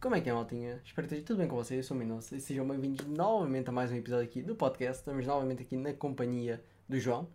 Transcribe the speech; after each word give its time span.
Como 0.00 0.14
é 0.14 0.20
que 0.20 0.30
é, 0.30 0.32
maltinha? 0.32 0.80
Espero 0.84 1.08
que 1.08 1.14
esteja 1.14 1.26
tudo 1.26 1.38
bem 1.38 1.48
com 1.48 1.56
vocês. 1.56 1.78
Eu 1.78 1.82
sou 1.82 1.96
o 1.96 1.98
Minossa 1.98 2.36
e 2.36 2.40
sejam 2.40 2.64
bem-vindos 2.68 3.04
novamente 3.04 3.68
a 3.68 3.72
mais 3.72 3.90
um 3.90 3.96
episódio 3.96 4.26
aqui 4.26 4.40
do 4.40 4.54
podcast. 4.54 5.00
Estamos 5.00 5.26
novamente 5.26 5.62
aqui 5.62 5.76
na 5.76 5.92
companhia 5.92 6.62
do 6.88 7.00
João. 7.00 7.28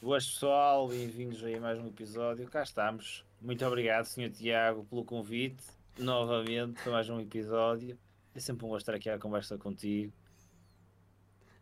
Boas 0.00 0.24
pessoal, 0.24 0.86
bem-vindos 0.86 1.42
aí 1.42 1.56
a 1.56 1.60
mais 1.60 1.80
um 1.80 1.88
episódio. 1.88 2.46
Cá 2.48 2.62
estamos. 2.62 3.24
Muito 3.42 3.66
obrigado, 3.66 4.04
Sr. 4.04 4.30
Tiago, 4.30 4.84
pelo 4.84 5.04
convite. 5.04 5.64
Novamente 5.98 6.80
para 6.80 6.92
mais 6.92 7.10
um 7.10 7.18
episódio. 7.18 7.98
É 8.32 8.38
sempre 8.38 8.64
um 8.64 8.68
gosto 8.68 8.82
estar 8.82 8.94
aqui 8.94 9.10
à 9.10 9.18
conversa 9.18 9.58
contigo. 9.58 10.12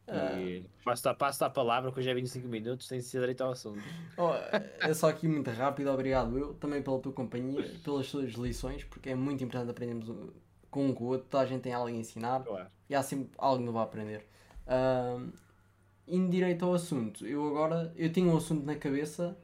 E 0.09 0.65
passo, 0.85 1.45
a, 1.45 1.51
palavra, 1.51 1.93
que 1.93 1.99
hoje 2.01 2.11
é 2.11 2.15
25 2.15 2.49
minutos, 2.49 2.89
tem 2.89 2.99
de 2.99 3.05
ser 3.05 3.21
direito 3.21 3.43
ao 3.43 3.53
assunto. 3.53 3.81
Oh, 4.17 4.33
é 4.81 4.93
só 4.95 5.09
aqui 5.09 5.29
muito 5.29 5.51
rápido, 5.51 5.91
obrigado 5.91 6.37
eu, 6.37 6.55
também 6.55 6.83
pela 6.83 6.99
tua 6.99 7.13
companhia, 7.13 7.63
pelas 7.85 8.11
tuas 8.11 8.33
lições, 8.33 8.85
porque 8.85 9.11
é 9.11 9.15
muito 9.15 9.43
importante 9.45 9.71
aprendermos 9.71 10.11
com 10.71 10.87
um 10.87 10.95
com 10.95 11.05
o 11.05 11.07
outro, 11.09 11.27
toda 11.31 11.45
a 11.45 11.47
gente 11.47 11.63
tem 11.63 11.73
algo 11.73 11.89
a 11.89 11.93
ensinar 11.93 12.43
Claro. 12.43 12.67
e 12.89 12.95
há 12.95 13.03
sempre 13.03 13.31
algo 13.39 13.63
novo 13.63 13.79
a 13.79 13.83
aprender. 13.83 14.27
Indo 16.07 16.31
direito 16.31 16.65
ao 16.65 16.75
assunto, 16.75 17.27
eu 17.27 17.47
agora, 17.47 17.93
eu 17.97 18.13
tinha 18.13 18.27
um 18.27 18.37
assunto 18.37 18.67
na 18.67 18.75
cabeça 18.75 19.37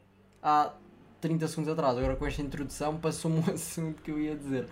há 0.43 0.74
30 1.20 1.46
segundos 1.48 1.73
atrás, 1.73 1.96
agora 1.96 2.16
com 2.16 2.27
esta 2.27 2.43
introdução 2.43 2.98
passou-me 2.98 3.38
um 3.38 3.51
assunto 3.54 4.02
que 4.02 4.10
eu 4.10 4.18
ia 4.20 4.37
dizer. 4.37 4.68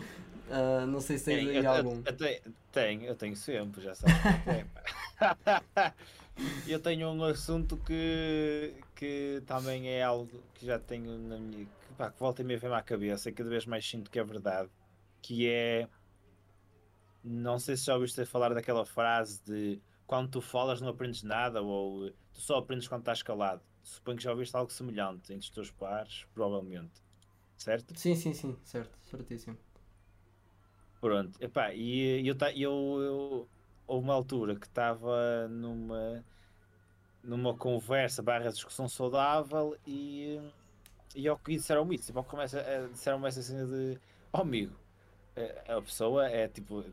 Ah, 0.50 0.86
não 0.86 1.00
sei 1.00 1.18
se 1.18 1.24
tens 1.26 1.48
aí 1.48 1.56
eu, 1.56 1.62
eu- 1.62 1.70
algum. 1.70 2.02
eu 2.04 2.16
tenho, 2.16 2.40
tenho, 2.72 3.02
eu 3.04 3.14
tenho 3.16 3.36
sempre, 3.36 3.82
já 3.82 3.94
sabes. 3.94 4.14
é, 4.46 4.64
pá. 4.64 5.94
eu 6.68 6.80
tenho 6.80 7.08
um 7.08 7.24
assunto 7.24 7.76
que, 7.78 8.74
que 8.94 9.42
também 9.46 9.88
é 9.88 10.02
algo 10.02 10.42
que 10.54 10.66
já 10.66 10.78
tenho 10.78 11.18
na 11.18 11.38
minha. 11.38 11.66
que, 11.66 11.94
pá, 11.96 12.10
que 12.10 12.18
volta 12.20 12.42
e 12.42 12.44
meia 12.44 12.58
vem-me 12.58 12.76
à 12.76 12.82
cabeça 12.82 13.28
e 13.28 13.32
cada 13.32 13.50
vez 13.50 13.66
mais 13.66 13.88
sinto 13.88 14.10
que 14.10 14.18
é 14.18 14.24
verdade. 14.24 14.70
Que 15.22 15.48
é. 15.48 15.88
Não 17.24 17.58
sei 17.58 17.76
se 17.76 17.86
já 17.86 17.94
ouviste 17.94 18.24
falar 18.24 18.54
daquela 18.54 18.84
frase 18.86 19.42
de 19.44 19.80
quando 20.06 20.30
tu 20.30 20.40
falas 20.40 20.80
não 20.80 20.88
aprendes 20.88 21.22
nada 21.24 21.60
ou 21.60 22.08
tu 22.32 22.40
só 22.40 22.58
aprendes 22.58 22.86
quando 22.86 23.00
estás 23.00 23.22
calado. 23.22 23.62
Suponho 23.82 24.16
que 24.18 24.22
já 24.24 24.30
ouviste 24.30 24.56
algo 24.56 24.70
semelhante 24.72 25.32
entre 25.32 25.44
os 25.44 25.50
teus 25.50 25.70
pares, 25.72 26.24
provavelmente. 26.32 27.02
Certo? 27.56 27.98
Sim, 27.98 28.14
sim, 28.14 28.32
sim, 28.32 28.56
certo, 28.62 28.96
certíssimo. 29.02 29.56
Pronto, 31.00 31.38
epá, 31.42 31.72
e 31.74 32.26
eu, 32.26 32.34
eu, 32.54 33.02
eu 33.02 33.48
houve 33.86 34.04
uma 34.04 34.14
altura 34.14 34.56
que 34.56 34.66
estava 34.66 35.46
numa 35.48 36.24
numa 37.22 37.54
conversa 37.56 38.22
barra 38.22 38.50
discussão 38.50 38.88
saudável 38.88 39.76
e, 39.86 40.40
e 41.14 41.24
que 41.44 41.56
disseram 41.56 41.92
isso, 41.92 42.06
tipo, 42.06 42.22
começa, 42.24 42.60
a- 42.60 42.88
disseram-me 42.88 43.26
essa 43.28 43.42
cena 43.42 43.66
de 43.66 43.98
oh 44.32 44.38
amigo, 44.42 44.74
eh, 45.36 45.64
a 45.68 45.82
pessoa 45.82 46.28
é 46.28 46.48
tipo, 46.48 46.84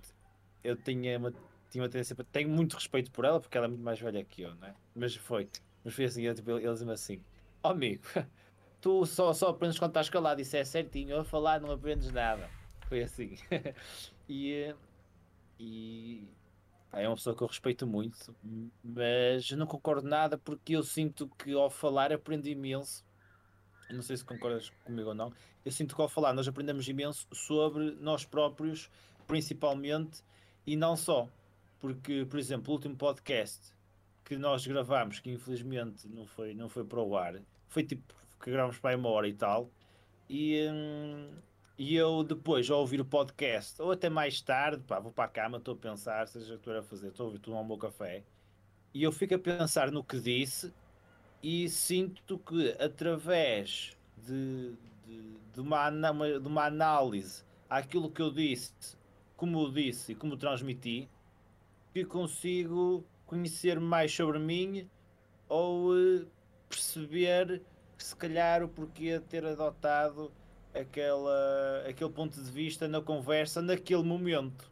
eu 0.63 0.75
tinha 0.77 1.17
uma, 1.19 1.33
tinha 1.69 1.83
uma 1.83 1.89
tendência 1.89 2.15
para, 2.15 2.25
tenho 2.25 2.49
muito 2.49 2.73
respeito 2.75 3.11
por 3.11 3.25
ela 3.25 3.39
porque 3.39 3.57
ela 3.57 3.67
é 3.67 3.69
muito 3.69 3.83
mais 3.83 3.99
velha 3.99 4.23
que 4.25 4.41
eu, 4.43 4.55
né? 4.55 4.75
Mas 4.95 5.15
foi, 5.15 5.49
mas 5.83 5.93
foi 5.95 6.05
assim, 6.05 6.23
eu, 6.23 6.35
tipo, 6.35 6.51
eles 6.51 6.79
dizem 6.79 6.91
assim, 6.93 7.21
oh 7.63 7.69
amigo, 7.69 8.03
tu 8.81 9.05
só, 9.05 9.33
só 9.33 9.49
aprendes 9.49 9.79
quando 9.79 9.91
estás 9.91 10.09
calado, 10.09 10.41
isso 10.41 10.55
é 10.57 10.63
certinho, 10.65 11.19
a 11.19 11.25
falar 11.25 11.61
não 11.61 11.71
aprendes 11.71 12.11
nada. 12.11 12.49
Foi 12.93 13.01
assim. 13.01 13.35
e, 14.29 14.71
e 15.59 16.27
pá, 16.91 16.99
é 16.99 17.09
uma 17.09 17.15
pessoa 17.15 17.35
que 17.35 17.41
eu 17.41 17.47
respeito 17.47 17.87
muito, 17.87 18.35
mas 18.83 19.49
não 19.49 19.65
concordo 19.65 20.07
nada 20.07 20.37
porque 20.37 20.75
eu 20.75 20.83
sinto 20.83 21.27
que 21.39 21.53
ao 21.53 21.71
falar 21.71 22.13
aprendo 22.13 22.47
imenso. 22.47 23.03
Não 23.89 24.03
sei 24.03 24.15
se 24.15 24.23
concordas 24.23 24.69
comigo 24.85 25.09
ou 25.09 25.15
não. 25.15 25.33
Eu 25.65 25.71
sinto 25.71 25.95
que 25.95 26.01
ao 26.03 26.07
falar 26.07 26.33
nós 26.33 26.47
aprendemos 26.47 26.87
imenso 26.87 27.25
sobre 27.33 27.97
nós 27.99 28.25
próprios, 28.25 28.91
principalmente, 29.25 30.23
e 30.63 30.75
não 30.75 30.95
só. 30.95 31.27
Porque, 31.79 32.27
por 32.29 32.37
exemplo, 32.37 32.69
o 32.69 32.75
último 32.75 32.95
podcast 32.95 33.73
que 34.23 34.37
nós 34.37 34.67
gravámos, 34.67 35.19
que 35.19 35.31
infelizmente 35.31 36.07
não 36.07 36.27
foi, 36.27 36.53
não 36.53 36.69
foi 36.69 36.85
para 36.85 37.01
o 37.01 37.17
ar, 37.17 37.41
foi 37.67 37.83
tipo 37.83 38.13
que 38.39 38.51
gravámos 38.51 38.77
para 38.77 38.91
aí 38.91 38.95
uma 38.95 39.09
hora 39.09 39.27
e 39.27 39.33
tal, 39.33 39.71
e, 40.29 40.67
hum, 40.69 41.31
e 41.77 41.95
eu 41.95 42.23
depois, 42.23 42.69
ao 42.69 42.79
ouvir 42.79 43.01
o 43.01 43.05
podcast, 43.05 43.81
ou 43.81 43.91
até 43.91 44.09
mais 44.09 44.41
tarde, 44.41 44.83
pá, 44.83 44.99
vou 44.99 45.11
para 45.11 45.25
a 45.25 45.27
cama, 45.27 45.57
estou 45.57 45.73
a 45.73 45.77
pensar, 45.77 46.27
seja 46.27 46.53
o 46.53 46.57
que 46.57 46.69
estou 46.69 46.77
a 46.77 46.83
fazer, 46.83 47.07
estou 47.07 47.25
a 47.25 47.27
ouvir, 47.27 47.39
tomar 47.39 47.61
um 47.61 47.67
bom 47.67 47.77
café, 47.77 48.23
e 48.93 49.03
eu 49.03 49.11
fico 49.11 49.35
a 49.35 49.39
pensar 49.39 49.91
no 49.91 50.03
que 50.03 50.19
disse 50.19 50.71
e 51.41 51.67
sinto 51.67 52.37
que 52.37 52.75
através 52.79 53.97
de, 54.17 54.75
de, 55.05 55.37
de 55.53 55.59
uma, 55.59 55.89
de 55.89 56.47
uma 56.47 56.65
análise 56.65 57.43
àquilo 57.69 58.11
que 58.11 58.21
eu 58.21 58.31
disse, 58.31 58.71
como 59.35 59.63
eu 59.63 59.71
disse 59.71 60.11
e 60.11 60.15
como 60.15 60.37
transmiti, 60.37 61.09
que 61.93 62.05
consigo 62.05 63.03
conhecer 63.25 63.79
mais 63.79 64.11
sobre 64.13 64.37
mim 64.39 64.87
ou 65.49 65.97
eh, 65.97 66.25
perceber 66.69 67.63
se 67.97 68.15
calhar 68.15 68.63
o 68.63 68.69
porquê 68.69 69.19
ter 69.19 69.45
adotado 69.45 70.31
aquela, 70.73 71.83
aquele 71.87 72.09
ponto 72.09 72.41
de 72.41 72.51
vista 72.51 72.87
na 72.87 73.01
conversa 73.01 73.61
naquele 73.61 74.03
momento. 74.03 74.71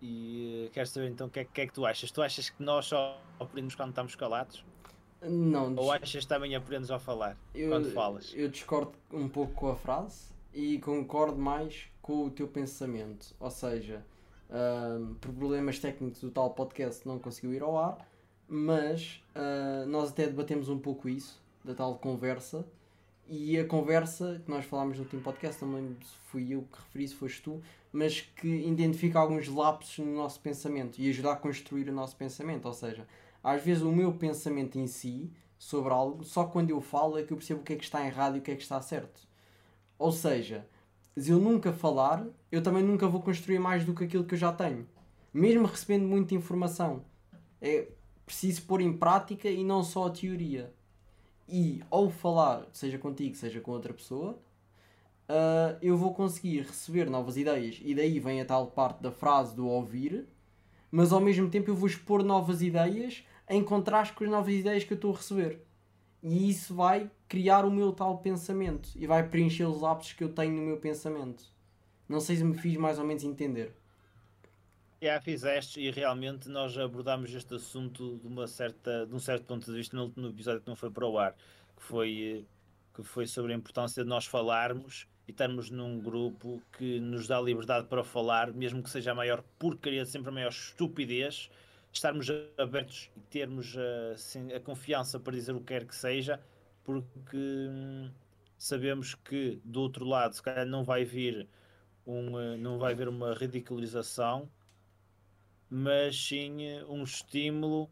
E 0.00 0.66
eh, 0.66 0.70
quero 0.72 0.86
saber 0.86 1.10
então 1.10 1.26
o 1.26 1.30
que 1.30 1.40
é, 1.40 1.44
que 1.44 1.60
é 1.62 1.66
que 1.66 1.72
tu 1.72 1.86
achas? 1.86 2.10
Tu 2.10 2.20
achas 2.22 2.50
que 2.50 2.62
nós 2.62 2.86
só 2.86 3.18
aprendemos 3.40 3.74
quando 3.74 3.90
estamos 3.90 4.14
calados? 4.14 4.64
Não, 5.22 5.74
Ou 5.76 5.90
achas 5.90 6.24
que 6.24 6.28
também 6.28 6.54
aprendes 6.54 6.90
ao 6.90 7.00
falar? 7.00 7.36
eu, 7.54 7.70
quando 7.70 7.90
falas? 7.90 8.32
eu 8.34 8.48
discordo 8.48 8.92
um 9.10 9.28
pouco 9.28 9.54
com 9.54 9.68
a 9.70 9.76
frase 9.76 10.34
e 10.52 10.78
concordo 10.78 11.38
mais 11.38 11.86
com 12.02 12.26
o 12.26 12.30
teu 12.30 12.46
pensamento. 12.46 13.34
Ou 13.40 13.50
seja, 13.50 14.04
ahm, 14.50 15.14
por 15.14 15.32
problemas 15.32 15.78
técnicos 15.78 16.22
o 16.22 16.30
tal 16.30 16.50
podcast 16.50 17.06
não 17.08 17.18
conseguiu 17.18 17.54
ir 17.54 17.62
ao 17.62 17.78
ar, 17.78 18.06
mas 18.46 19.22
ah, 19.34 19.84
nós 19.86 20.10
até 20.10 20.26
debatemos 20.26 20.68
um 20.68 20.78
pouco 20.78 21.08
isso, 21.08 21.42
da 21.64 21.74
tal 21.74 21.96
conversa. 21.98 22.66
E 23.26 23.58
a 23.58 23.64
conversa 23.64 24.42
que 24.44 24.50
nós 24.50 24.66
falámos 24.66 24.98
no 24.98 25.04
último 25.04 25.22
podcast, 25.22 25.64
se 25.64 26.16
fui 26.26 26.54
eu 26.54 26.62
que 26.70 26.78
referi, 26.78 27.08
se 27.08 27.14
foste 27.14 27.42
tu, 27.42 27.62
mas 27.90 28.20
que 28.20 28.48
identifica 28.66 29.18
alguns 29.18 29.48
lapsos 29.48 30.04
no 30.04 30.14
nosso 30.14 30.40
pensamento 30.40 30.98
e 30.98 31.08
ajuda 31.08 31.32
a 31.32 31.36
construir 31.36 31.88
o 31.88 31.92
nosso 31.92 32.16
pensamento. 32.16 32.66
Ou 32.66 32.74
seja, 32.74 33.06
às 33.42 33.62
vezes 33.62 33.82
o 33.82 33.90
meu 33.90 34.12
pensamento 34.12 34.78
em 34.78 34.86
si 34.86 35.30
sobre 35.58 35.92
algo, 35.92 36.22
só 36.22 36.44
quando 36.44 36.70
eu 36.70 36.80
falo 36.82 37.16
é 37.16 37.22
que 37.22 37.32
eu 37.32 37.36
percebo 37.38 37.60
o 37.60 37.64
que 37.64 37.72
é 37.72 37.76
que 37.76 37.84
está 37.84 38.04
errado 38.04 38.36
e 38.36 38.40
o 38.40 38.42
que 38.42 38.50
é 38.50 38.56
que 38.56 38.62
está 38.62 38.80
certo. 38.82 39.26
Ou 39.98 40.12
seja, 40.12 40.66
se 41.16 41.30
eu 41.30 41.38
nunca 41.38 41.72
falar, 41.72 42.26
eu 42.52 42.62
também 42.62 42.82
nunca 42.82 43.08
vou 43.08 43.22
construir 43.22 43.58
mais 43.58 43.84
do 43.84 43.94
que 43.94 44.04
aquilo 44.04 44.24
que 44.24 44.34
eu 44.34 44.38
já 44.38 44.52
tenho. 44.52 44.86
Mesmo 45.32 45.66
recebendo 45.66 46.06
muita 46.06 46.34
informação. 46.34 47.04
É 47.60 47.88
preciso 48.26 48.62
pôr 48.62 48.80
em 48.80 48.92
prática 48.92 49.48
e 49.48 49.64
não 49.64 49.82
só 49.82 50.08
a 50.08 50.10
teoria. 50.10 50.72
E 51.48 51.82
ao 51.90 52.10
falar, 52.10 52.66
seja 52.72 52.98
contigo, 52.98 53.36
seja 53.36 53.60
com 53.60 53.70
outra 53.72 53.92
pessoa, 53.92 54.38
ah, 55.28 55.76
eu 55.82 55.96
vou 55.96 56.14
conseguir 56.14 56.62
receber 56.62 57.10
novas 57.10 57.36
ideias. 57.36 57.80
E 57.82 57.94
daí 57.94 58.18
vem 58.18 58.40
a 58.40 58.44
tal 58.44 58.68
parte 58.68 59.02
da 59.02 59.10
frase 59.10 59.54
do 59.54 59.66
ouvir, 59.66 60.26
mas 60.90 61.12
ao 61.12 61.20
mesmo 61.20 61.48
tempo 61.50 61.70
eu 61.70 61.76
vou 61.76 61.88
expor 61.88 62.22
novas 62.22 62.62
ideias 62.62 63.24
em 63.48 63.62
contraste 63.62 64.14
com 64.14 64.24
as 64.24 64.30
novas 64.30 64.54
ideias 64.54 64.84
que 64.84 64.92
eu 64.92 64.96
estou 64.96 65.12
a 65.12 65.16
receber. 65.16 65.60
E 66.22 66.48
isso 66.48 66.74
vai 66.74 67.10
criar 67.28 67.64
o 67.66 67.70
meu 67.70 67.92
tal 67.92 68.18
pensamento 68.18 68.90
e 68.96 69.06
vai 69.06 69.28
preencher 69.28 69.64
os 69.64 69.80
lapsos 69.80 70.14
que 70.14 70.24
eu 70.24 70.32
tenho 70.32 70.54
no 70.54 70.62
meu 70.62 70.78
pensamento. 70.78 71.44
Não 72.08 72.20
sei 72.20 72.36
se 72.36 72.44
me 72.44 72.54
fiz 72.54 72.76
mais 72.76 72.98
ou 72.98 73.04
menos 73.04 73.24
entender. 73.24 73.74
Já 75.02 75.20
fizeste 75.20 75.80
e 75.80 75.90
realmente 75.90 76.48
nós 76.48 76.76
abordámos 76.78 77.34
este 77.34 77.54
assunto 77.54 78.18
de, 78.18 78.26
uma 78.26 78.46
certa, 78.46 79.06
de 79.06 79.14
um 79.14 79.18
certo 79.18 79.44
ponto 79.44 79.66
de 79.66 79.76
vista 79.76 79.96
no 79.96 80.28
episódio 80.28 80.62
que 80.62 80.68
não 80.68 80.76
foi 80.76 80.90
para 80.90 81.06
o 81.06 81.18
ar, 81.18 81.34
que 81.76 81.82
foi, 81.82 82.46
que 82.94 83.02
foi 83.02 83.26
sobre 83.26 83.52
a 83.52 83.56
importância 83.56 84.02
de 84.02 84.08
nós 84.08 84.24
falarmos 84.24 85.06
e 85.26 85.30
estarmos 85.30 85.70
num 85.70 86.00
grupo 86.00 86.62
que 86.72 87.00
nos 87.00 87.26
dá 87.26 87.40
liberdade 87.40 87.86
para 87.86 88.02
falar, 88.02 88.52
mesmo 88.52 88.82
que 88.82 88.90
seja 88.90 89.12
a 89.12 89.14
maior 89.14 89.42
porcaria, 89.58 90.04
sempre 90.06 90.30
a 90.30 90.32
maior 90.32 90.50
estupidez, 90.50 91.50
estarmos 91.92 92.26
abertos 92.56 93.10
e 93.16 93.20
termos 93.20 93.76
a, 93.76 94.12
assim, 94.12 94.52
a 94.52 94.60
confiança 94.60 95.20
para 95.20 95.34
dizer 95.34 95.52
o 95.52 95.60
que 95.60 95.66
quer 95.66 95.86
que 95.86 95.94
seja, 95.94 96.40
porque 96.82 97.36
hum, 97.36 98.10
sabemos 98.56 99.14
que 99.14 99.60
do 99.64 99.80
outro 99.80 100.04
lado 100.04 100.34
se 100.34 100.42
calhar 100.42 100.66
não 100.66 100.84
vai 100.84 101.04
vir 101.04 101.48
um, 102.06 102.38
eh, 102.38 102.56
não 102.56 102.78
vai 102.78 102.92
haver 102.92 103.08
uma 103.08 103.34
ridicularização 103.34 104.50
mas 105.76 106.16
sim 106.16 106.62
eh, 106.62 106.84
um 106.88 107.02
estímulo 107.02 107.90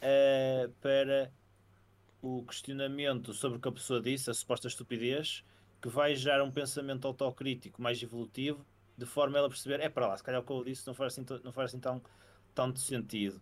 eh, 0.00 0.68
para 0.80 1.32
o 2.22 2.42
questionamento 2.44 3.32
sobre 3.34 3.58
o 3.58 3.60
que 3.60 3.68
a 3.68 3.72
pessoa 3.72 4.00
disse, 4.00 4.30
a 4.30 4.34
suposta 4.34 4.68
estupidez, 4.68 5.44
que 5.80 5.88
vai 5.88 6.14
gerar 6.14 6.44
um 6.44 6.50
pensamento 6.52 7.06
autocrítico 7.08 7.82
mais 7.82 8.02
evolutivo, 8.02 8.64
de 8.96 9.06
forma 9.06 9.38
a 9.38 9.40
ela 9.40 9.48
perceber, 9.48 9.80
é 9.80 9.88
para 9.88 10.08
lá, 10.08 10.16
se 10.16 10.22
calhar 10.22 10.40
o 10.40 10.44
que 10.44 10.52
eu 10.52 10.64
disse 10.64 10.86
não 10.86 10.94
faz 10.94 11.14
assim, 11.14 11.24
não 11.44 11.52
faz 11.52 11.70
assim 11.70 11.80
tão, 11.80 12.02
tanto 12.54 12.80
sentido. 12.80 13.40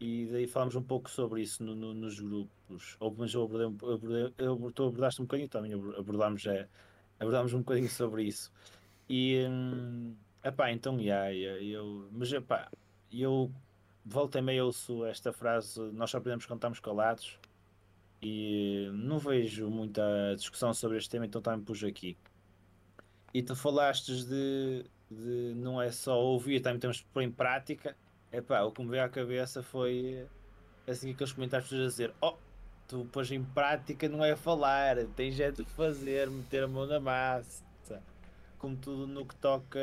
E 0.00 0.26
daí 0.32 0.46
falamos 0.48 0.74
um 0.76 0.82
pouco 0.82 1.10
sobre 1.10 1.42
isso 1.42 1.62
no- 1.64 1.76
no- 1.76 1.94
nos 1.94 2.18
grupos. 2.20 2.96
Ou 3.00 3.14
mas 3.16 3.32
eu 3.34 3.44
abordei, 3.44 3.66
abordei, 3.66 4.34
eu, 4.38 4.72
tu 4.72 4.84
abordaste 4.86 5.22
um 5.22 5.24
bocadinho 5.24 5.48
também, 5.48 5.72
abor- 5.74 5.96
abordámos 5.98 6.46
a, 6.46 6.66
abordámos 7.20 7.52
um 7.54 7.58
bocadinho 7.60 7.88
sobre 7.90 8.24
isso. 8.24 8.52
E, 9.08 9.46
hum, 9.48 10.16
epá, 10.44 10.70
então, 10.70 11.00
yeah, 11.00 11.28
yeah, 11.28 11.62
eu, 11.62 12.08
mas 12.12 12.32
epá, 12.32 12.70
eu 13.10 13.50
volta 14.04 14.38
e 14.38 14.42
meia 14.42 14.64
ouço 14.64 15.04
esta 15.04 15.32
frase, 15.32 15.80
nós 15.92 16.10
só 16.10 16.20
quando 16.20 16.40
estamos 16.40 16.80
calados, 16.80 17.38
e 18.22 18.88
não 18.92 19.18
vejo 19.18 19.68
muita 19.68 20.02
discussão 20.36 20.72
sobre 20.72 20.98
este 20.98 21.10
tema, 21.10 21.26
então 21.26 21.42
também 21.42 21.64
pus 21.64 21.82
aqui. 21.82 22.16
E 23.34 23.42
tu 23.42 23.56
falaste 23.56 24.24
de, 24.24 24.84
de 25.10 25.54
não 25.56 25.80
é 25.80 25.90
só 25.90 26.20
ouvir, 26.20 26.60
também 26.60 26.78
temos 26.78 27.00
que 27.00 27.06
pôr 27.08 27.22
em 27.22 27.30
prática. 27.30 27.96
Epá, 28.30 28.62
o 28.62 28.70
que 28.70 28.82
me 28.82 28.88
veio 28.88 29.04
à 29.04 29.08
cabeça 29.08 29.62
foi 29.62 30.26
assim 30.86 31.10
aqueles 31.10 31.32
comentários 31.32 31.72
a 31.72 31.76
dizer: 31.76 32.14
Oh, 32.20 32.34
tu 32.86 33.06
pôs 33.10 33.30
em 33.32 33.42
prática 33.42 34.08
não 34.08 34.24
é 34.24 34.36
falar, 34.36 35.04
tem 35.16 35.32
jeito 35.32 35.64
de 35.64 35.70
fazer, 35.70 36.30
meter 36.30 36.64
a 36.64 36.68
mão 36.68 36.86
na 36.86 37.00
massa. 37.00 37.64
Como 38.62 38.76
tudo 38.76 39.08
no 39.08 39.26
que 39.26 39.34
toca, 39.34 39.80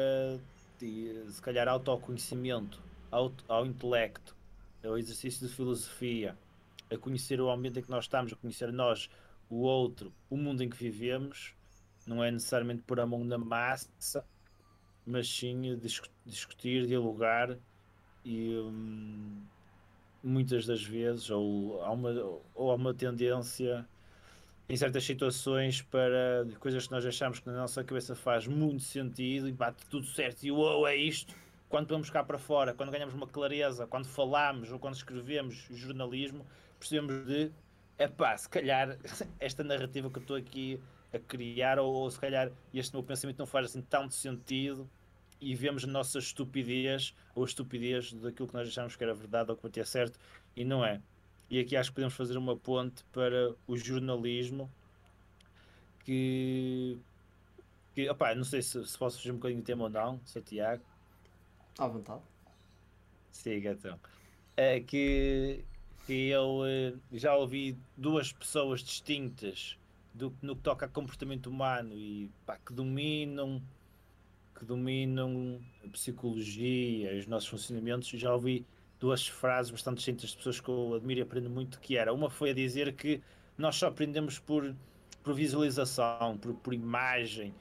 se 0.80 1.42
calhar, 1.42 1.68
autoconhecimento, 1.68 2.82
ao, 3.12 3.30
ao 3.50 3.66
intelecto, 3.66 4.34
ao 4.82 4.98
exercício 4.98 5.46
de 5.46 5.54
filosofia, 5.54 6.38
a 6.90 6.98
conhecer 6.98 7.42
o 7.42 7.52
ambiente 7.52 7.80
em 7.80 7.82
que 7.82 7.90
nós 7.90 8.06
estamos, 8.06 8.32
a 8.32 8.38
conhecer 8.38 8.72
nós, 8.72 9.10
o 9.50 9.64
outro, 9.64 10.14
o 10.30 10.38
mundo 10.38 10.64
em 10.64 10.70
que 10.70 10.78
vivemos, 10.78 11.54
não 12.08 12.24
é 12.24 12.32
necessariamente 12.32 12.82
pôr 12.84 13.02
a 13.02 13.06
mão 13.06 13.22
na 13.26 13.38
massa, 13.38 14.24
mas 15.06 15.28
sim 15.28 15.78
discutir, 16.26 16.88
dialogar 16.88 17.58
e 18.24 18.56
hum, 18.60 19.42
muitas 20.24 20.66
das 20.66 20.82
vezes, 20.82 21.30
ou 21.30 21.84
há 21.84 21.92
uma, 21.92 22.12
ou 22.56 22.72
há 22.72 22.76
uma 22.76 22.94
tendência 22.94 23.86
em 24.70 24.78
certas 24.78 25.04
situações 25.04 25.82
para 25.82 26.46
coisas 26.60 26.86
que 26.86 26.92
nós 26.92 27.04
achamos 27.04 27.40
que 27.40 27.48
na 27.48 27.58
nossa 27.58 27.84
cabeça 27.84 28.16
faz 28.16 28.46
muito 28.46 28.84
sentido 28.84 29.50
e 29.50 29.52
bate 29.52 29.84
tudo 29.88 30.06
certo 30.06 30.44
e 30.44 30.52
uou, 30.52 30.88
é 30.88 30.96
isto. 30.96 31.34
Quando 31.68 31.88
vamos 31.88 32.12
cá 32.12 32.24
para 32.24 32.38
fora, 32.38 32.74
quando 32.74 32.92
ganhamos 32.92 33.16
uma 33.16 33.28
clareza, 33.28 33.88
quando 33.88 34.06
falamos 34.06 34.72
ou 34.72 34.78
quando 34.78 34.94
escrevemos 34.94 35.68
jornalismo, 35.72 36.46
percebemos 36.80 37.26
de 37.26 37.52
é 37.98 38.08
pá, 38.08 38.38
se 38.38 38.48
calhar 38.48 38.96
esta 39.40 39.64
narrativa 39.64 40.08
que 40.10 40.20
eu 40.20 40.22
estou 40.22 40.36
aqui 40.36 40.80
a 41.12 41.18
criar, 41.18 41.80
ou, 41.80 41.92
ou 41.92 42.12
se 42.12 42.20
calhar 42.20 42.52
este 42.72 42.94
meu 42.94 43.04
pensamento 43.04 43.40
não 43.40 43.48
faz 43.48 43.66
assim 43.66 43.82
tanto 43.82 44.14
sentido 44.14 44.88
e 45.42 45.56
vemos 45.56 45.84
a 45.84 45.88
nossa 45.88 46.20
estupidez 46.20 47.16
ou 47.34 47.44
a 47.44 47.48
estupidez 47.48 48.14
daquilo 48.14 48.48
que 48.48 48.54
nós 48.54 48.68
achamos 48.68 48.96
que 48.96 49.04
era 49.04 49.16
verdade 49.16 49.50
ou 49.50 49.58
que 49.58 49.64
batia 49.64 49.86
certo 49.86 50.20
e 50.56 50.64
não 50.64 50.86
é. 50.86 51.02
E 51.50 51.60
aqui 51.60 51.76
acho 51.76 51.90
que 51.90 51.96
podemos 51.96 52.14
fazer 52.14 52.38
uma 52.38 52.56
ponte 52.56 53.04
para 53.12 53.54
o 53.68 53.76
jornalismo 53.76 54.70
que, 56.06 56.98
que 57.96 58.10
opa, 58.10 58.36
não 58.36 58.44
sei 58.44 58.62
se, 58.62 58.86
se 58.86 58.98
posso 58.98 59.18
fazer 59.18 59.32
um 59.32 59.36
bocadinho 59.36 59.62
de 59.62 59.66
tema 59.66 59.84
ou 59.86 59.90
não, 59.90 60.20
Sr. 60.26 60.42
Tiago. 60.42 60.84
À 61.78 61.88
vontade. 61.88 62.22
Siga 63.32 63.72
então. 63.72 64.00
É 64.56 64.80
que, 64.80 65.64
que 66.06 66.28
eu 66.28 66.62
eh, 66.66 66.94
já 67.14 67.36
ouvi 67.36 67.78
duas 67.96 68.32
pessoas 68.32 68.82
distintas 68.82 69.78
do, 70.14 70.34
no 70.42 70.56
que 70.56 70.62
toca 70.62 70.86
a 70.86 70.90
comportamento 70.90 71.48
humano 71.48 71.96
e 71.96 72.30
pá, 72.46 72.58
que 72.58 72.74
dominam 72.74 73.62
que 74.58 74.66
dominam 74.66 75.62
a 75.86 75.88
psicologia 75.88 77.18
os 77.18 77.26
nossos 77.26 77.48
funcionamentos, 77.48 78.10
já 78.10 78.34
ouvi 78.34 78.66
duas 79.00 79.28
frases 79.28 79.72
bastante 79.72 79.98
distintas 79.98 80.32
de 80.32 80.38
pessoas 80.38 80.60
que 80.60 80.70
eu 80.70 80.96
admiro 80.96 81.22
e 81.22 81.24
aprendo 81.24 81.50
muito, 81.50 81.80
que 81.80 81.98
era, 81.98 82.14
uma 82.14 82.30
foi 82.30 82.52
a 82.52 82.54
dizer 82.54 82.94
que 82.94 83.22
nós 83.58 83.76
só 83.76 83.88
aprendemos 83.88 84.40
por, 84.40 84.76
por 85.24 85.34
visualização, 85.34 86.38
por, 86.38 86.54
por 86.56 86.74
imagem, 86.74 87.54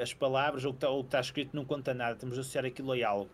as 0.00 0.14
palavras 0.14 0.64
ou 0.64 0.70
o 0.70 0.74
que 0.74 0.84
está, 0.84 1.00
está 1.00 1.20
escrito 1.20 1.54
não 1.54 1.64
conta 1.64 1.92
nada, 1.92 2.16
temos 2.16 2.34
de 2.34 2.40
associar 2.40 2.64
aquilo 2.64 2.92
a 2.92 3.08
algo. 3.08 3.30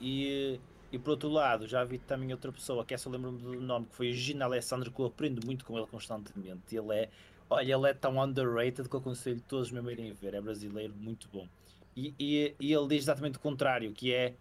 E, 0.00 0.60
e 0.90 0.98
por 0.98 1.12
outro 1.12 1.28
lado, 1.28 1.66
já 1.66 1.82
vi 1.84 1.98
também 1.98 2.32
outra 2.32 2.52
pessoa, 2.52 2.84
que 2.84 2.92
essa 2.94 3.08
lembro-me 3.08 3.38
do 3.38 3.60
nome, 3.60 3.86
que 3.86 3.94
foi 3.94 4.10
o 4.10 4.12
Gina 4.12 4.44
Alessandro, 4.44 4.90
que 4.90 5.00
eu 5.00 5.06
aprendo 5.06 5.44
muito 5.46 5.64
com 5.64 5.76
ele 5.78 5.86
constantemente. 5.86 6.76
Ele 6.76 6.94
é 6.94 7.08
Olha, 7.52 7.74
ele 7.74 7.86
é 7.86 7.92
tão 7.92 8.18
underrated 8.18 8.88
que 8.88 8.96
eu 8.96 9.00
aconselho 9.00 9.40
todos 9.46 9.70
mesmo 9.70 9.86
a 9.90 9.92
irem 9.92 10.10
ver. 10.14 10.32
É 10.32 10.40
brasileiro, 10.40 10.94
muito 10.96 11.28
bom. 11.30 11.46
E, 11.94 12.14
e, 12.18 12.54
e, 12.58 12.72
ele 12.72 12.88
diz 12.88 13.02
exatamente 13.02 13.36
o 13.36 13.40
contrário, 13.40 13.92
que 13.92 14.10
é 14.10 14.34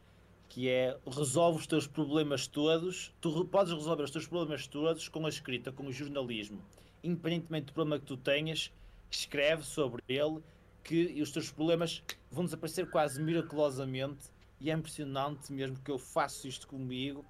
que 0.51 0.67
é 0.67 0.97
resolve 1.07 1.59
os 1.59 1.65
teus 1.65 1.87
problemas 1.87 2.45
todos, 2.45 3.13
tu 3.21 3.45
podes 3.45 3.71
resolver 3.71 4.03
os 4.03 4.11
teus 4.11 4.27
problemas 4.27 4.67
todos 4.67 5.07
com 5.07 5.25
a 5.25 5.29
escrita, 5.29 5.71
com 5.71 5.87
o 5.87 5.93
jornalismo. 5.93 6.61
Independentemente 7.01 7.67
do 7.67 7.73
problema 7.73 7.97
que 7.97 8.05
tu 8.05 8.17
tenhas, 8.17 8.69
escreve 9.09 9.63
sobre 9.63 10.03
ele 10.09 10.43
que 10.83 11.21
os 11.21 11.31
teus 11.31 11.49
problemas 11.49 12.03
vão 12.29 12.43
desaparecer 12.43 12.89
quase 12.89 13.21
miraculosamente 13.21 14.25
e 14.59 14.69
é 14.69 14.73
impressionante 14.73 15.53
mesmo 15.53 15.79
que 15.79 15.89
eu 15.89 15.97
faço 15.97 16.49
isto 16.49 16.67
comigo, 16.67 17.23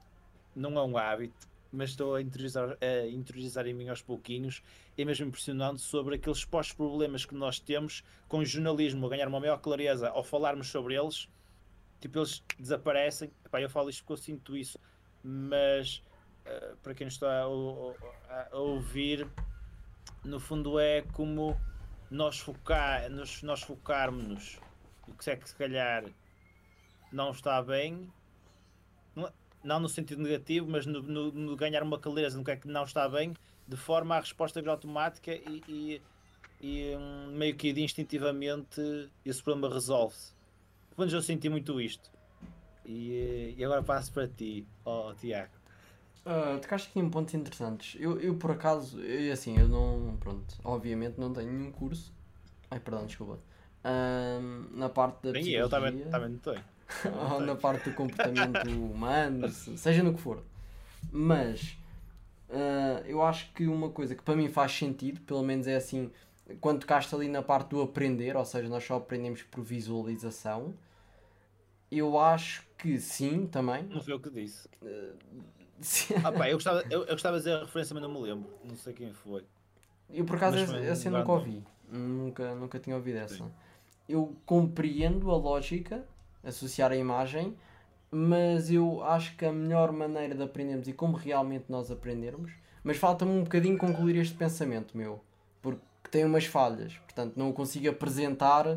não 0.55 0.79
é 0.79 0.83
um 0.83 0.97
hábito, 0.97 1.47
mas 1.71 1.91
estou 1.91 2.15
a 2.15 2.21
interiorizar, 2.23 2.75
a 2.81 3.07
interiorizar 3.07 3.67
em 3.67 3.73
mim 3.75 3.87
aos 3.87 4.01
pouquinhos. 4.01 4.63
É 4.97 5.05
mesmo 5.05 5.27
impressionante 5.27 5.79
sobre 5.81 6.15
aqueles 6.15 6.43
pós-problemas 6.43 7.23
que 7.23 7.35
nós 7.35 7.59
temos 7.59 8.03
com 8.27 8.39
o 8.39 8.45
jornalismo, 8.45 9.05
a 9.05 9.09
ganhar 9.09 9.27
uma 9.27 9.39
maior 9.39 9.59
clareza 9.59 10.09
ao 10.09 10.23
falarmos 10.23 10.69
sobre 10.69 10.95
eles. 10.95 11.29
Tipo, 12.01 12.19
eles 12.19 12.43
desaparecem. 12.59 13.31
Epá, 13.45 13.61
eu 13.61 13.69
falo 13.69 13.89
isto 13.89 14.03
porque 14.03 14.13
eu 14.13 14.17
sinto 14.17 14.57
isso, 14.57 14.77
mas 15.23 16.03
uh, 16.45 16.75
para 16.83 16.93
quem 16.93 17.07
está 17.07 17.27
a, 17.27 17.45
a, 17.45 18.47
a, 18.51 18.57
ouvir, 18.57 19.25
no 20.25 20.39
fundo 20.39 20.77
é 20.77 21.03
como 21.13 21.57
nós, 22.09 22.39
focar, 22.39 23.09
nós, 23.09 23.41
nós 23.41 23.61
focarmos 23.61 24.59
o 25.07 25.13
que 25.13 25.29
é 25.29 25.37
que 25.37 25.47
se 25.47 25.55
calhar 25.55 26.03
não 27.13 27.31
está 27.31 27.61
bem 27.61 28.11
não 29.63 29.79
no 29.79 29.89
sentido 29.89 30.21
negativo, 30.21 30.67
mas 30.69 30.85
no, 30.85 31.01
no, 31.01 31.31
no, 31.31 31.55
ganhar 31.55 31.83
uma 31.83 31.99
clareza 31.99 32.37
no 32.37 32.43
que 32.43 32.51
é 32.51 32.55
que 32.55 32.67
não 32.67 32.83
está 32.83 33.07
bem, 33.07 33.33
de 33.67 33.77
forma 33.77 34.15
a 34.15 34.19
resposta 34.19 34.61
vir 34.61 34.69
automática 34.69 35.33
e, 35.33 35.63
e, 35.67 36.01
e 36.59 36.95
um, 36.95 37.27
meio 37.31 37.55
que 37.55 37.69
instintivamente 37.69 39.09
esse 39.25 39.41
problema 39.41 39.73
resolve-se. 39.73 40.33
Pelo 40.91 40.99
menos 40.99 41.13
eu 41.13 41.21
senti 41.21 41.49
muito 41.49 41.79
isto. 41.79 42.09
E, 42.85 43.55
e 43.57 43.63
agora 43.63 43.81
passo 43.83 44.11
para 44.11 44.27
ti, 44.27 44.67
oh, 44.85 45.13
Tiago. 45.13 45.61
Uh, 46.25 46.59
tocaste 46.59 46.89
aqui 46.89 46.99
em 46.99 47.09
pontos 47.09 47.33
interessantes. 47.33 47.99
Eu, 47.99 48.19
eu 48.19 48.35
por 48.35 48.51
acaso, 48.51 48.99
eu, 48.99 49.33
assim, 49.33 49.57
eu 49.57 49.67
não, 49.67 50.17
pronto, 50.19 50.55
obviamente 50.63 51.19
não 51.19 51.33
tenho 51.33 51.51
nenhum 51.51 51.71
curso. 51.71 52.13
Ai, 52.69 52.79
perdão, 52.79 53.05
desculpa. 53.05 53.39
Uh, 53.83 54.77
na 54.77 54.87
parte 54.87 55.23
da 55.23 55.31
Nem 55.31 55.49
eu 55.49 55.67
também, 55.67 55.97
também 56.05 56.29
não 56.29 56.37
tenho. 56.37 56.63
ou 57.31 57.41
na 57.41 57.55
parte 57.55 57.89
do 57.89 57.95
comportamento 57.95 58.69
humano, 58.69 59.49
seja 59.49 60.03
no 60.03 60.13
que 60.13 60.21
for. 60.21 60.43
Mas 61.11 61.77
uh, 62.49 63.03
eu 63.05 63.23
acho 63.23 63.51
que 63.53 63.65
uma 63.65 63.89
coisa 63.89 64.13
que 64.13 64.21
para 64.21 64.35
mim 64.35 64.47
faz 64.47 64.73
sentido, 64.73 65.21
pelo 65.21 65.41
menos 65.41 65.65
é 65.65 65.75
assim, 65.75 66.11
quando 66.59 66.81
tocaste 66.81 67.13
ali 67.15 67.27
na 67.27 67.41
parte 67.41 67.69
do 67.69 67.81
aprender, 67.81 68.35
ou 68.35 68.45
seja, 68.45 68.67
nós 68.67 68.83
só 68.83 68.95
aprendemos 68.95 69.43
por 69.43 69.63
visualização, 69.63 70.73
eu 71.91 72.17
acho 72.19 72.63
que 72.77 72.99
sim 72.99 73.45
também. 73.47 73.83
Não 73.83 74.01
foi 74.01 74.13
o 74.13 74.19
que 74.19 74.29
disse. 74.29 74.67
Uh, 74.81 75.15
ah, 76.23 76.31
pá, 76.31 76.49
eu, 76.49 76.55
gostava, 76.55 76.83
eu, 76.89 77.01
eu 77.01 77.13
gostava 77.13 77.37
de 77.37 77.43
dizer 77.43 77.55
a 77.55 77.59
referência, 77.61 77.93
mas 77.93 78.03
não 78.03 78.11
me 78.11 78.19
lembro. 78.19 78.49
Não 78.63 78.75
sei 78.75 78.93
quem 78.93 79.11
foi. 79.13 79.43
Eu 80.09 80.25
por 80.25 80.35
acaso 80.35 80.57
essa, 80.57 80.77
essa 80.77 81.09
nunca 81.09 81.31
ouvi. 81.31 81.63
Nunca, 81.91 82.55
nunca 82.55 82.79
tinha 82.79 82.95
ouvido 82.95 83.17
essa. 83.17 83.35
Sim. 83.35 83.51
Eu 84.07 84.35
compreendo 84.45 85.31
a 85.31 85.37
lógica 85.37 86.05
associar 86.43 86.91
a 86.91 86.95
imagem, 86.95 87.55
mas 88.09 88.71
eu 88.71 89.03
acho 89.03 89.35
que 89.35 89.45
a 89.45 89.51
melhor 89.51 89.91
maneira 89.91 90.35
de 90.35 90.43
aprendermos 90.43 90.87
e 90.87 90.93
como 90.93 91.15
realmente 91.15 91.65
nós 91.69 91.91
aprendermos, 91.91 92.51
mas 92.83 92.97
falta-me 92.97 93.31
um 93.31 93.43
bocadinho 93.43 93.77
concluir 93.77 94.17
este 94.17 94.35
pensamento 94.35 94.97
meu, 94.97 95.23
porque 96.01 96.17
tem 96.17 96.25
umas 96.25 96.45
falhas, 96.45 96.93
portanto 96.97 97.33
não 97.35 97.49
o 97.49 97.53
consigo 97.53 97.89
apresentar 97.89 98.67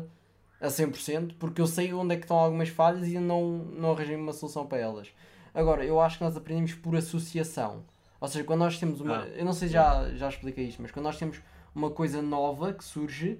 a 0.61 0.67
100% 0.67 1.35
porque 1.39 1.61
eu 1.61 1.67
sei 1.67 1.93
onde 1.93 2.13
é 2.13 2.17
que 2.17 2.23
estão 2.23 2.37
algumas 2.37 2.69
falhas 2.69 3.07
e 3.07 3.17
não, 3.19 3.57
não 3.57 3.91
arranjei 3.91 4.15
uma 4.15 4.33
solução 4.33 4.65
para 4.65 4.77
elas. 4.77 5.11
Agora, 5.53 5.85
eu 5.85 6.01
acho 6.01 6.17
que 6.17 6.23
nós 6.23 6.35
aprendemos 6.35 6.73
por 6.73 6.95
associação. 6.95 7.85
Ou 8.19 8.27
seja, 8.27 8.43
quando 8.43 8.59
nós 8.59 8.77
temos 8.77 8.99
uma. 8.99 9.23
Ah, 9.23 9.27
eu 9.27 9.45
não 9.45 9.53
sei 9.53 9.67
se 9.67 9.73
já, 9.73 10.09
já 10.15 10.27
expliquei 10.27 10.65
isto, 10.65 10.81
mas 10.81 10.91
quando 10.91 11.05
nós 11.05 11.17
temos 11.17 11.39
uma 11.73 11.89
coisa 11.91 12.21
nova 12.21 12.73
que 12.73 12.83
surge, 12.83 13.39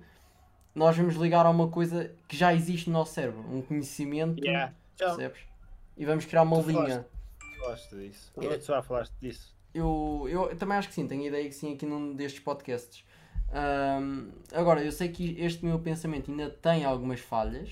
nós 0.74 0.96
vamos 0.96 1.15
ligar 1.15 1.46
a 1.46 1.50
uma 1.50 1.70
coisa 1.70 2.13
que 2.27 2.38
já 2.38 2.54
existe 2.54 2.89
no 2.89 3.00
nosso 3.00 3.13
cérebro, 3.13 3.42
um 3.50 3.62
conhecimento, 3.62 4.44
yeah. 4.44 4.74
percebes? 4.98 5.42
E 5.98 6.06
vamos 6.06 6.25
criar 6.25 6.44
uma 6.44 6.62
tu 6.62 6.70
linha. 6.70 7.06
Falaste 7.60 7.96
disso. 7.96 8.32
Eu, 8.38 8.60
tu 8.60 8.65
já 8.65 8.82
falaste 8.82 9.13
disso. 9.20 9.56
Eu, 9.74 10.25
eu, 10.30 10.50
eu 10.50 10.56
também 10.56 10.77
acho 10.77 10.89
que 10.89 10.94
sim, 10.94 11.08
tenho 11.08 11.24
a 11.24 11.27
ideia 11.27 11.48
que 11.48 11.56
sim 11.56 11.74
aqui 11.74 11.86
num 11.86 12.13
destes 12.13 12.42
podcasts. 12.42 13.06
Um, 13.54 14.30
agora, 14.52 14.84
eu 14.84 14.92
sei 14.92 15.10
que 15.10 15.40
este 15.40 15.64
meu 15.66 15.80
pensamento 15.80 16.30
ainda 16.32 16.50
tem 16.50 16.84
algumas 16.84 17.20
falhas, 17.20 17.72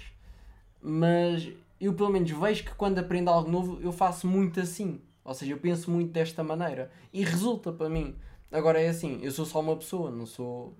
mas 0.82 1.51
eu 1.80 1.94
pelo 1.94 2.10
menos 2.10 2.32
vejo 2.32 2.63
que 2.63 2.74
quando 2.75 3.00
aprendo 3.00 3.30
algo 3.30 3.50
novo 3.50 3.80
eu 3.82 3.92
faço 3.92 4.27
muito 4.27 4.60
assim. 4.60 5.01
Ou 5.24 5.34
seja, 5.34 5.53
eu 5.53 5.58
penso 5.58 5.89
muito 5.89 6.12
desta 6.12 6.44
maneira. 6.44 6.92
E 7.12 7.24
resulta 7.24 7.72
para 7.72 7.89
mim. 7.89 8.15
Agora 8.51 8.80
é 8.80 8.89
assim, 8.89 9.20
eu 9.22 9.32
sou 9.32 9.46
só 9.46 9.60
uma 9.60 9.75
pessoa, 9.75 10.12
não 10.12 10.25
sou 10.25 10.74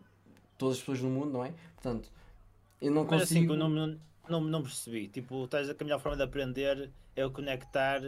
todas 0.58 0.76
as 0.76 0.80
pessoas 0.82 1.02
no 1.02 1.10
mundo, 1.10 1.32
não 1.32 1.44
é? 1.46 1.54
Portanto, 1.76 2.10
eu 2.82 2.92
não 2.92 3.04
Mas 3.06 3.24
assim, 3.24 3.48
consigo. 3.48 3.54
eu 3.54 3.58
não, 3.58 3.70
não, 3.70 4.00
não, 4.30 4.42
não 4.42 4.62
percebi. 4.62 5.08
Tipo, 5.08 5.46
estás 5.46 5.70
a 5.70 5.74
que 5.74 5.84
a 5.84 5.86
melhor 5.86 6.00
forma 6.00 6.18
de 6.18 6.24
aprender 6.24 6.92
é 7.16 7.26
o 7.26 7.32
conectar 7.32 8.02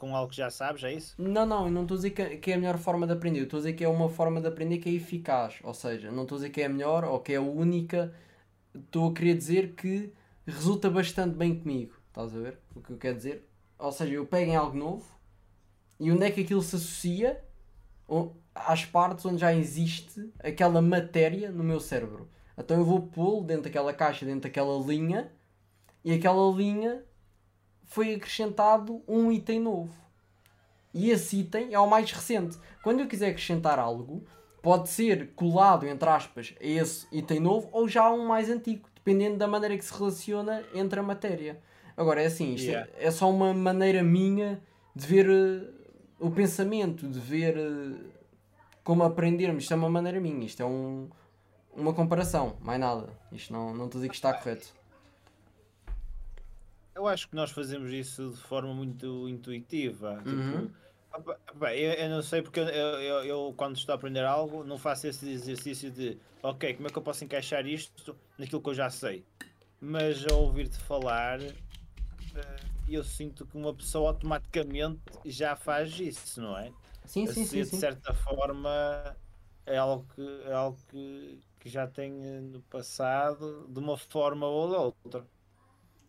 com 0.00 0.16
algo 0.16 0.30
que 0.30 0.36
já 0.38 0.48
sabes, 0.48 0.82
é 0.82 0.94
isso? 0.94 1.14
Não, 1.18 1.44
não, 1.44 1.66
eu 1.66 1.70
não 1.70 1.82
estou 1.82 1.94
a 1.94 1.98
dizer 1.98 2.10
que, 2.10 2.50
é 2.50 2.54
a 2.54 2.58
melhor 2.58 2.78
forma 2.78 3.06
de 3.06 3.12
aprender, 3.12 3.40
eu 3.40 3.44
estou 3.44 3.58
a 3.58 3.60
dizer 3.60 3.74
que 3.74 3.84
é 3.84 3.88
uma 3.88 4.08
forma 4.08 4.40
de 4.40 4.46
aprender 4.46 4.78
que 4.78 4.88
é 4.88 4.92
eficaz, 4.94 5.58
ou 5.62 5.74
seja, 5.74 6.10
não 6.10 6.22
estou 6.22 6.36
a 6.36 6.38
dizer 6.38 6.50
que 6.50 6.62
é 6.62 6.64
a 6.64 6.68
melhor 6.70 7.04
ou 7.04 7.20
que 7.20 7.34
é 7.34 7.36
a 7.36 7.42
única, 7.42 8.10
estou 8.74 9.10
a 9.10 9.12
querer 9.12 9.36
dizer 9.36 9.74
que 9.74 10.10
resulta 10.46 10.88
bastante 10.88 11.36
bem 11.36 11.54
comigo, 11.54 11.92
estás 12.08 12.34
a 12.34 12.38
ver 12.38 12.58
o 12.74 12.80
que 12.80 12.94
eu 12.94 12.96
quero 12.96 13.16
dizer? 13.18 13.46
Ou 13.78 13.92
seja, 13.92 14.14
eu 14.14 14.24
pego 14.24 14.50
em 14.50 14.56
algo 14.56 14.76
novo 14.76 15.06
e 16.00 16.10
onde 16.10 16.24
é 16.24 16.30
que 16.30 16.40
aquilo 16.40 16.62
se 16.62 16.76
associa 16.76 17.44
às 18.54 18.86
partes 18.86 19.26
onde 19.26 19.38
já 19.38 19.54
existe 19.54 20.32
aquela 20.38 20.80
matéria 20.80 21.50
no 21.52 21.62
meu 21.62 21.78
cérebro. 21.78 22.26
Então 22.56 22.78
eu 22.78 22.84
vou 22.86 23.02
pô-lo 23.02 23.44
dentro 23.44 23.64
daquela 23.64 23.92
caixa, 23.92 24.24
dentro 24.24 24.42
daquela 24.42 24.78
linha 24.82 25.30
e 26.02 26.12
aquela 26.12 26.50
linha 26.56 27.04
foi 27.90 28.14
acrescentado 28.14 29.02
um 29.06 29.30
item 29.32 29.58
novo. 29.60 29.92
E 30.94 31.10
esse 31.10 31.40
item 31.40 31.74
é 31.74 31.78
o 31.78 31.88
mais 31.88 32.10
recente. 32.10 32.56
Quando 32.82 33.00
eu 33.00 33.06
quiser 33.08 33.30
acrescentar 33.30 33.78
algo, 33.80 34.24
pode 34.62 34.88
ser 34.88 35.30
colado, 35.34 35.86
entre 35.86 36.08
aspas, 36.08 36.54
a 36.60 36.64
esse 36.64 37.06
item 37.12 37.40
novo 37.40 37.68
ou 37.72 37.88
já 37.88 38.10
um 38.10 38.26
mais 38.26 38.48
antigo, 38.48 38.88
dependendo 38.94 39.36
da 39.36 39.48
maneira 39.48 39.76
que 39.76 39.84
se 39.84 39.92
relaciona 39.92 40.62
entre 40.72 41.00
a 41.00 41.02
matéria. 41.02 41.60
Agora, 41.96 42.22
é 42.22 42.26
assim, 42.26 42.54
isto 42.54 42.68
é- 42.68 42.72
Yeah. 42.72 42.90
é, 42.96 43.10
só 43.10 43.28
uma 43.28 43.52
maneira 43.52 44.02
minha 44.02 44.60
de 44.94 45.06
ver 45.06 45.28
eh, 45.28 45.68
o 46.18 46.30
pensamento, 46.30 47.08
de 47.08 47.18
ver 47.18 47.56
eh, 47.58 47.98
como 48.84 49.02
aprendermos. 49.02 49.64
Isto 49.64 49.74
é 49.74 49.76
uma 49.76 49.90
maneira 49.90 50.20
minha, 50.20 50.46
isto 50.46 50.62
é 50.62 50.66
um, 50.66 51.08
uma 51.74 51.92
comparação, 51.92 52.56
mais 52.60 52.78
nada. 52.80 53.08
Isto 53.32 53.52
não, 53.52 53.74
não 53.74 53.86
estou 53.86 53.98
a 53.98 54.00
dizer 54.02 54.08
que 54.08 54.14
está 54.14 54.32
correto. 54.32 54.72
Eu 57.00 57.08
acho 57.08 57.30
que 57.30 57.34
nós 57.34 57.50
fazemos 57.50 57.90
isso 57.94 58.28
de 58.28 58.36
forma 58.36 58.74
muito 58.74 59.26
intuitiva. 59.26 60.22
Uhum. 60.26 60.70
Tipo, 61.16 61.34
bem, 61.54 61.78
eu, 61.78 61.92
eu 61.94 62.10
não 62.10 62.20
sei 62.20 62.42
porque 62.42 62.60
eu, 62.60 62.64
eu, 62.68 63.24
eu, 63.24 63.54
quando 63.56 63.74
estou 63.74 63.94
a 63.94 63.96
aprender 63.96 64.22
algo, 64.22 64.62
não 64.64 64.76
faço 64.76 65.06
esse 65.06 65.26
exercício 65.30 65.90
de 65.90 66.18
ok, 66.42 66.74
como 66.74 66.88
é 66.88 66.90
que 66.90 66.98
eu 66.98 67.02
posso 67.02 67.24
encaixar 67.24 67.66
isto 67.66 68.14
naquilo 68.36 68.60
que 68.60 68.68
eu 68.68 68.74
já 68.74 68.90
sei. 68.90 69.24
Mas 69.80 70.26
ao 70.30 70.42
ouvir-te 70.42 70.76
falar, 70.76 71.40
eh, 71.40 71.56
eu 72.86 73.02
sinto 73.02 73.46
que 73.46 73.56
uma 73.56 73.72
pessoa 73.72 74.10
automaticamente 74.10 75.00
já 75.24 75.56
faz 75.56 75.98
isso, 75.98 76.42
não 76.42 76.58
é? 76.58 76.70
Sim, 77.06 77.26
sim, 77.26 77.32
sim. 77.32 77.40
Associa, 77.40 77.64
de 77.64 77.70
sim. 77.70 77.78
certa 77.78 78.12
forma 78.12 79.16
é 79.64 79.78
algo 79.78 80.06
que, 80.14 80.42
é 80.44 80.52
algo 80.52 80.76
que, 80.90 81.40
que 81.60 81.70
já 81.70 81.86
tem 81.86 82.12
no 82.12 82.60
passado 82.60 83.66
de 83.70 83.78
uma 83.78 83.96
forma 83.96 84.46
ou 84.46 84.68
de 84.68 84.74
outra. 84.74 85.39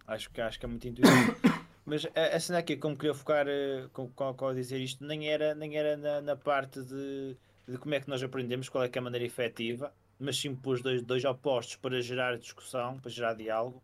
Acho 0.08 0.30
que, 0.30 0.42
acho 0.42 0.60
que 0.60 0.66
é 0.66 0.70
muito 0.70 0.88
intuitivo. 0.88 1.36
Mas 1.86 2.06
a, 2.16 2.36
a 2.36 2.40
cena 2.40 2.60
aqui, 2.60 2.78
como 2.78 2.96
queria 2.96 3.14
focar 3.14 3.48
eh, 3.48 3.88
com, 3.92 4.10
com, 4.10 4.34
com 4.34 4.48
a 4.48 4.54
dizer 4.54 4.80
isto, 4.80 5.04
nem 5.04 5.30
era, 5.30 5.56
nem 5.56 5.76
era 5.76 5.98
na, 5.98 6.22
na 6.22 6.36
parte 6.36 6.82
de, 6.84 7.36
de 7.68 7.78
como 7.78 7.96
é 7.96 8.00
que 8.00 8.10
nós 8.10 8.22
aprendemos, 8.22 8.70
qual 8.70 8.84
é 8.84 8.90
que 8.90 8.98
é 8.98 9.02
a 9.02 9.04
maneira 9.04 9.26
efetiva, 9.26 9.92
mas 10.20 10.38
sim 10.38 10.56
pôs 10.56 10.82
dois, 10.82 11.02
dois 11.02 11.26
opostos 11.26 11.76
para 11.78 12.00
gerar 12.02 12.38
discussão, 12.38 13.00
para 13.00 13.10
gerar 13.10 13.34
diálogo. 13.34 13.82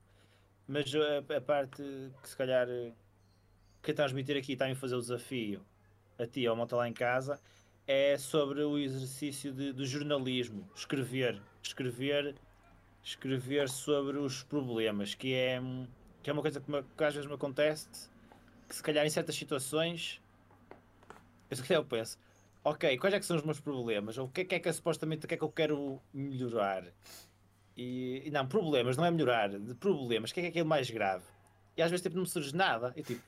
Mas 0.67 0.93
a, 0.93 1.36
a 1.36 1.41
parte 1.41 1.81
que 2.21 2.29
se 2.29 2.38
calhar 2.38 2.67
eh, 2.69 2.91
quer 3.81 3.93
transmitir 3.93 4.38
aqui 4.38 4.53
e 4.53 4.57
também 4.57 4.75
fazer 4.75 4.95
o 4.95 5.01
desafio 5.01 5.65
a 6.19 6.27
ti 6.27 6.47
ou 6.47 6.55
malta 6.55 6.75
lá 6.75 6.88
em 6.88 6.93
casa 6.93 7.39
é 7.88 8.17
sobre 8.17 8.62
o 8.63 8.77
exercício 8.77 9.53
do 9.53 9.86
jornalismo, 9.86 10.69
escrever, 10.75 11.41
escrever, 11.63 12.36
escrever 13.01 13.69
sobre 13.69 14.17
os 14.17 14.43
problemas, 14.43 15.15
que 15.15 15.33
é, 15.33 15.62
hum, 15.62 15.88
que 16.27 16.31
é 16.31 16.34
uma 16.34 16.41
coisa 16.41 16.60
que, 16.60 16.69
me- 16.69 16.84
que 16.84 17.03
às 17.05 17.13
vezes 17.13 17.25
me 17.25 17.36
acontece, 17.36 17.88
que 18.67 18.75
se 18.75 18.84
calhar 18.84 19.05
em 19.05 19.10
certas 19.10 19.34
situações, 19.34 20.22
eu 21.50 21.55
se 21.55 21.63
calhar 21.63 21.81
penso, 21.86 22.19
ok, 22.65 22.98
quais 22.98 23.13
é 23.13 23.19
que 23.22 23.25
são 23.25 23.38
os 23.38 23.43
meus 23.43 23.62
problemas? 23.62 24.17
Ou 24.17 24.25
o 24.25 24.29
que 24.29 24.41
é 24.41 24.43
que 24.43 24.55
é 24.55 24.60
que 24.60 24.74
supostamente 24.74 25.24
o 25.24 25.27
que 25.29 25.36
é 25.36 25.38
que 25.38 25.43
eu 25.46 25.50
quero 25.50 26.01
melhorar? 26.13 26.84
E, 27.77 28.29
não, 28.29 28.46
problemas, 28.46 28.98
não 28.98 29.05
é 29.05 29.10
melhorar, 29.12 29.57
de 29.57 29.74
problemas, 29.75 30.31
o 30.31 30.34
que 30.34 30.41
é 30.41 30.43
que 30.43 30.48
é 30.48 30.50
aquilo 30.50 30.67
mais 30.67 30.89
grave? 30.91 31.24
E 31.77 31.81
às 31.81 31.89
vezes 31.89 32.03
tipo, 32.03 32.15
não 32.17 32.24
me 32.24 32.29
surge 32.29 32.53
nada, 32.53 32.91
e 32.98 33.03
tipo, 33.03 33.22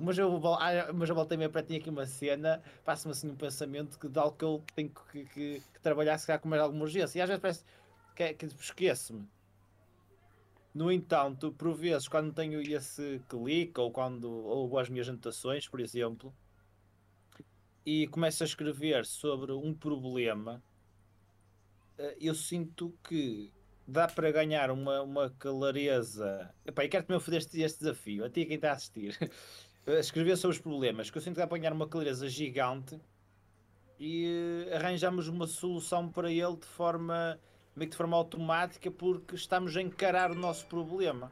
mas 0.00 0.16
eu, 0.16 0.40
ah, 0.54 0.92
mas 0.94 1.10
eu 1.10 1.14
voltei-me 1.14 1.46
para 1.50 1.62
tinha 1.62 1.78
aqui 1.78 1.90
uma 1.90 2.06
cena, 2.06 2.62
passa-me 2.86 3.12
assim 3.12 3.28
um 3.28 3.36
pensamento 3.36 3.98
que 3.98 4.08
de 4.08 4.18
algo 4.18 4.34
que 4.34 4.44
eu 4.46 4.64
tenho 4.74 4.88
que, 5.12 5.24
que- 5.26 5.60
que 5.74 5.80
trabalhar, 5.82 6.16
se 6.16 6.26
calhar 6.26 6.40
com 6.40 6.48
mais 6.48 6.62
alguma 6.62 6.84
urgência. 6.84 7.18
E 7.18 7.20
às 7.20 7.28
vezes 7.28 7.42
parece 7.42 7.64
que, 8.16 8.22
é- 8.22 8.32
que 8.32 8.46
tipo, 8.46 8.62
esqueço-me. 8.62 9.28
No 10.74 10.90
entanto, 10.90 11.52
por 11.52 11.72
vezes, 11.72 12.08
quando 12.08 12.32
tenho 12.32 12.60
esse 12.60 13.22
clique, 13.28 13.78
ou 13.78 13.92
quando 13.92 14.28
ou 14.28 14.76
as 14.76 14.88
minhas 14.88 15.08
anotações, 15.08 15.68
por 15.68 15.78
exemplo, 15.78 16.34
e 17.86 18.08
começo 18.08 18.42
a 18.42 18.46
escrever 18.46 19.06
sobre 19.06 19.52
um 19.52 19.72
problema, 19.72 20.60
eh, 21.96 22.16
eu 22.20 22.34
sinto 22.34 22.92
que 23.04 23.52
dá 23.86 24.08
para 24.08 24.32
ganhar 24.32 24.70
uma, 24.70 25.02
uma 25.02 25.30
clareza. 25.30 26.52
Epá, 26.66 26.84
eu 26.84 26.88
quero 26.88 27.04
também 27.06 27.20
fazer 27.20 27.36
este, 27.36 27.60
este 27.60 27.80
desafio, 27.80 28.24
a 28.24 28.30
ti 28.30 28.44
quem 28.44 28.56
está 28.56 28.70
a 28.70 28.74
assistir. 28.74 29.16
Escrever 29.86 30.36
sobre 30.38 30.56
os 30.56 30.62
problemas, 30.62 31.10
que 31.10 31.18
eu 31.18 31.22
sinto 31.22 31.34
que 31.34 31.40
dá 31.40 31.46
para 31.46 31.58
ganhar 31.58 31.72
uma 31.72 31.86
clareza 31.86 32.26
gigante 32.26 32.98
e 34.00 34.66
eh, 34.70 34.76
arranjamos 34.76 35.28
uma 35.28 35.46
solução 35.46 36.10
para 36.10 36.32
ele 36.32 36.56
de 36.56 36.66
forma 36.66 37.38
meio 37.76 37.88
que 37.88 37.92
de 37.92 37.96
forma 37.96 38.16
automática 38.16 38.90
porque 38.90 39.34
estamos 39.34 39.76
a 39.76 39.82
encarar 39.82 40.30
o 40.30 40.34
nosso 40.34 40.66
problema. 40.66 41.30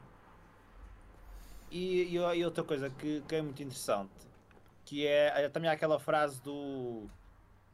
E, 1.71 2.03
e, 2.03 2.15
e 2.17 2.45
outra 2.45 2.63
coisa 2.63 2.89
que, 2.89 3.21
que 3.27 3.35
é 3.35 3.41
muito 3.41 3.61
interessante, 3.63 4.11
que 4.85 5.07
é, 5.07 5.45
é 5.45 5.49
também 5.49 5.69
aquela 5.69 5.99
frase 5.99 6.41
do 6.41 7.07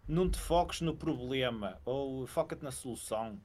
não 0.07 0.29
te 0.29 0.39
foques 0.39 0.81
no 0.81 0.95
problema 0.95 1.79
ou 1.85 2.25
foca-te 2.25 2.63
na 2.63 2.71
solução. 2.71 3.39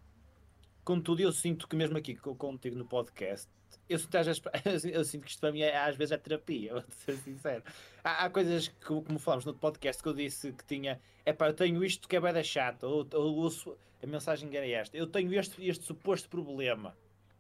Contudo, 0.85 1.21
eu 1.21 1.33
sinto 1.33 1.67
que 1.67 1.75
mesmo 1.77 1.97
aqui 1.99 2.15
co- 2.15 2.35
contigo 2.35 2.77
no 2.77 2.85
podcast, 2.85 3.49
eu 3.89 3.99
sinto, 3.99 4.15
às 4.17 4.27
vezes, 4.27 4.43
eu 4.85 5.05
sinto 5.05 5.25
que 5.25 5.31
isto 5.31 5.41
para 5.41 5.51
mim 5.53 5.61
é, 5.61 5.77
às 5.77 5.97
vezes 5.97 6.13
é 6.13 6.17
terapia, 6.19 6.73
vou 6.75 6.85
ser 6.89 7.17
sincero. 7.17 7.63
Há, 8.03 8.25
há 8.25 8.31
coisas 8.31 8.69
que, 8.69 8.85
como 8.85 9.19
falamos 9.19 9.45
no 9.45 9.55
podcast, 9.55 10.03
que 10.03 10.09
eu 10.09 10.15
disse 10.15 10.53
que 10.53 10.65
tinha, 10.65 11.01
é 11.25 11.33
pá, 11.33 11.49
eu 11.49 11.55
tenho 11.55 11.85
isto 11.85 12.07
que 12.09 12.17
é 12.17 12.21
bem 12.21 12.45
chato, 12.45 12.85
ou, 12.85 13.07
ou, 13.13 13.37
ou 13.39 13.51
su- 13.51 13.77
a 14.05 14.07
mensagem 14.07 14.55
era 14.55 14.67
esta, 14.67 14.97
eu 14.97 15.07
tenho 15.07 15.33
este, 15.35 15.67
este 15.67 15.85
suposto 15.85 16.29
problema, 16.29 16.97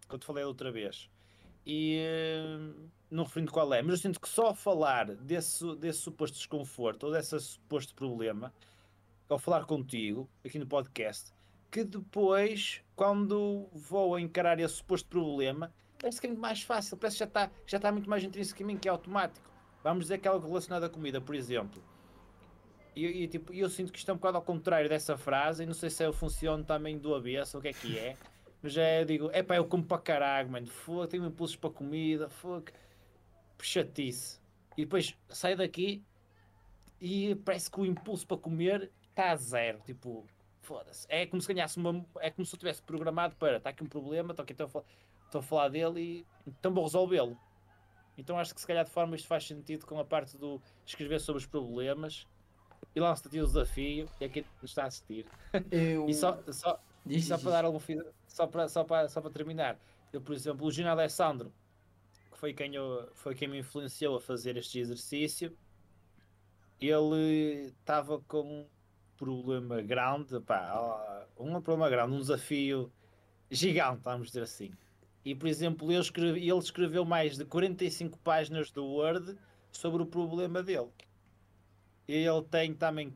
que 0.08 0.14
eu 0.14 0.18
te 0.18 0.24
falei 0.24 0.44
outra 0.44 0.72
vez, 0.72 1.10
e 1.66 1.98
eh, 2.00 2.58
não 3.10 3.24
referindo 3.24 3.52
qual 3.52 3.72
é, 3.72 3.82
mas 3.82 3.92
eu 3.92 3.98
sinto 3.98 4.20
que 4.20 4.28
só 4.28 4.54
falar 4.54 5.14
desse, 5.14 5.76
desse 5.76 6.00
suposto 6.00 6.36
desconforto, 6.36 7.04
ou 7.04 7.12
desse 7.12 7.38
suposto 7.38 7.94
problema, 7.94 8.52
ao 9.28 9.38
falar 9.38 9.64
contigo, 9.66 10.28
aqui 10.44 10.58
no 10.58 10.66
podcast, 10.66 11.32
que 11.70 11.84
depois, 11.84 12.82
quando 12.96 13.68
vou 13.72 14.18
encarar 14.18 14.58
esse 14.58 14.74
suposto 14.74 15.08
problema, 15.08 15.72
parece 15.98 16.20
que 16.20 16.26
é 16.26 16.30
muito 16.30 16.40
mais 16.40 16.62
fácil, 16.62 16.96
parece 16.96 17.16
que 17.16 17.20
já 17.20 17.24
está, 17.26 17.50
já 17.66 17.76
está 17.76 17.92
muito 17.92 18.08
mais 18.08 18.22
mim, 18.60 18.76
que 18.76 18.88
é 18.88 18.90
automático. 18.90 19.50
Vamos 19.82 20.04
dizer 20.04 20.18
que 20.18 20.28
é 20.28 20.30
algo 20.30 20.46
relacionado 20.46 20.84
à 20.84 20.88
comida, 20.88 21.20
por 21.20 21.34
exemplo. 21.34 21.82
E, 22.94 23.24
e, 23.24 23.28
tipo, 23.28 23.52
eu 23.52 23.68
sinto 23.68 23.92
que 23.92 23.98
isto 23.98 24.10
é 24.10 24.14
um 24.14 24.16
bocado 24.16 24.36
ao 24.36 24.42
contrário 24.42 24.88
dessa 24.88 25.16
frase, 25.16 25.62
e 25.62 25.66
não 25.66 25.74
sei 25.74 25.90
se 25.90 26.04
é 26.04 26.08
o 26.08 26.12
funcione 26.12 26.64
também 26.64 26.98
do 26.98 27.14
avesso, 27.14 27.56
ou 27.56 27.60
o 27.60 27.62
que 27.62 27.68
é 27.68 27.72
que 27.72 27.98
é, 27.98 28.16
mas 28.62 28.76
eu 28.76 29.04
digo, 29.04 29.30
é 29.32 29.42
pá, 29.42 29.56
eu 29.56 29.66
como 29.66 29.84
para 29.84 30.00
caralho, 30.00 30.48
mano, 30.48 30.66
fogo, 30.66 31.06
tenho 31.06 31.26
impulsos 31.26 31.56
para 31.56 31.68
comida, 31.70 32.28
fogo, 32.28 32.66
chatice. 33.60 34.40
E 34.76 34.84
depois 34.84 35.14
saio 35.28 35.56
daqui 35.56 36.02
e 37.00 37.34
parece 37.34 37.70
que 37.70 37.80
o 37.80 37.84
impulso 37.84 38.26
para 38.26 38.38
comer 38.38 38.90
está 39.10 39.32
a 39.32 39.36
zero, 39.36 39.80
tipo, 39.84 40.26
foda-se. 40.62 41.06
É 41.10 41.26
como 41.26 41.42
se 41.42 41.52
ganhasse 41.52 41.76
uma. 41.76 42.04
É 42.20 42.30
como 42.30 42.44
se 42.44 42.54
eu 42.54 42.58
tivesse 42.58 42.82
programado 42.82 43.36
para. 43.36 43.58
Está 43.58 43.70
aqui 43.70 43.84
um 43.84 43.86
problema, 43.86 44.32
estou 44.32 44.42
aqui 44.42 44.52
estou 44.52 44.84
estou 45.24 45.40
a 45.40 45.42
falar 45.42 45.68
dele 45.68 46.00
e 46.00 46.26
então 46.46 46.72
vou 46.72 46.84
resolvê-lo. 46.84 47.38
Então 48.16 48.38
acho 48.38 48.54
que 48.54 48.60
se 48.60 48.66
calhar 48.66 48.84
de 48.84 48.90
forma 48.90 49.16
isto 49.16 49.26
faz 49.26 49.46
sentido 49.46 49.84
com 49.84 49.98
a 49.98 50.04
parte 50.04 50.38
do 50.38 50.60
escrever 50.86 51.20
sobre 51.20 51.40
os 51.40 51.46
problemas 51.46 52.26
e 52.94 53.00
lança-te 53.00 53.40
o 53.40 53.46
desafio 53.46 54.08
e 54.20 54.24
é 54.24 54.28
quem 54.28 54.44
nos 54.60 54.70
está 54.70 54.84
a 54.84 54.86
assistir. 54.86 55.26
Eu... 55.70 56.06
E 56.08 56.14
só, 56.14 56.42
só, 56.52 56.80
Diz, 57.04 57.26
só 57.26 57.34
diz, 57.36 57.42
para 57.42 57.52
dar 57.52 57.64
algum 57.64 57.78
só 58.26 58.46
para, 58.46 58.68
só 58.68 58.82
para, 58.84 59.08
só 59.08 59.20
para 59.20 59.30
terminar, 59.30 59.78
eu, 60.12 60.20
por 60.20 60.34
exemplo, 60.34 60.66
o 60.66 60.70
Gino 60.70 60.88
Alessandro, 60.88 61.52
que 62.32 62.38
foi 62.38 62.52
quem, 62.54 62.74
eu, 62.74 63.08
foi 63.14 63.34
quem 63.34 63.46
me 63.48 63.58
influenciou 63.58 64.16
a 64.16 64.20
fazer 64.20 64.56
este 64.56 64.78
exercício, 64.78 65.56
ele 66.80 67.66
estava 67.78 68.20
com 68.20 68.42
um 68.42 68.66
problema 69.16 69.80
grande, 69.80 70.40
pá, 70.40 71.26
um 71.38 71.60
problema 71.60 71.88
grande, 71.88 72.12
um 72.14 72.18
desafio 72.18 72.92
gigante, 73.50 74.02
vamos 74.02 74.28
dizer 74.28 74.42
assim. 74.42 74.72
E, 75.24 75.34
por 75.34 75.48
exemplo, 75.48 75.90
ele, 75.90 76.00
escreve- 76.00 76.40
ele 76.40 76.58
escreveu 76.58 77.04
mais 77.04 77.36
de 77.38 77.44
45 77.44 78.18
páginas 78.18 78.70
do 78.70 78.84
Word 78.84 79.38
sobre 79.72 80.02
o 80.02 80.06
problema 80.06 80.62
dele. 80.62 80.90
Ele 82.06 82.42
tem 82.50 82.74
também, 82.74 83.14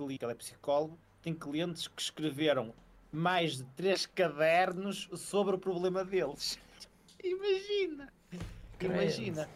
ele 0.00 0.32
é 0.32 0.34
psicólogo, 0.34 0.98
tem 1.22 1.34
clientes 1.34 1.86
que 1.86 2.02
escreveram 2.02 2.74
mais 3.12 3.58
de 3.58 3.64
três 3.76 4.04
cadernos 4.06 5.08
sobre 5.14 5.54
o 5.54 5.58
problema 5.58 6.04
deles. 6.04 6.58
Imagina! 7.22 8.12
Imagina! 8.80 9.48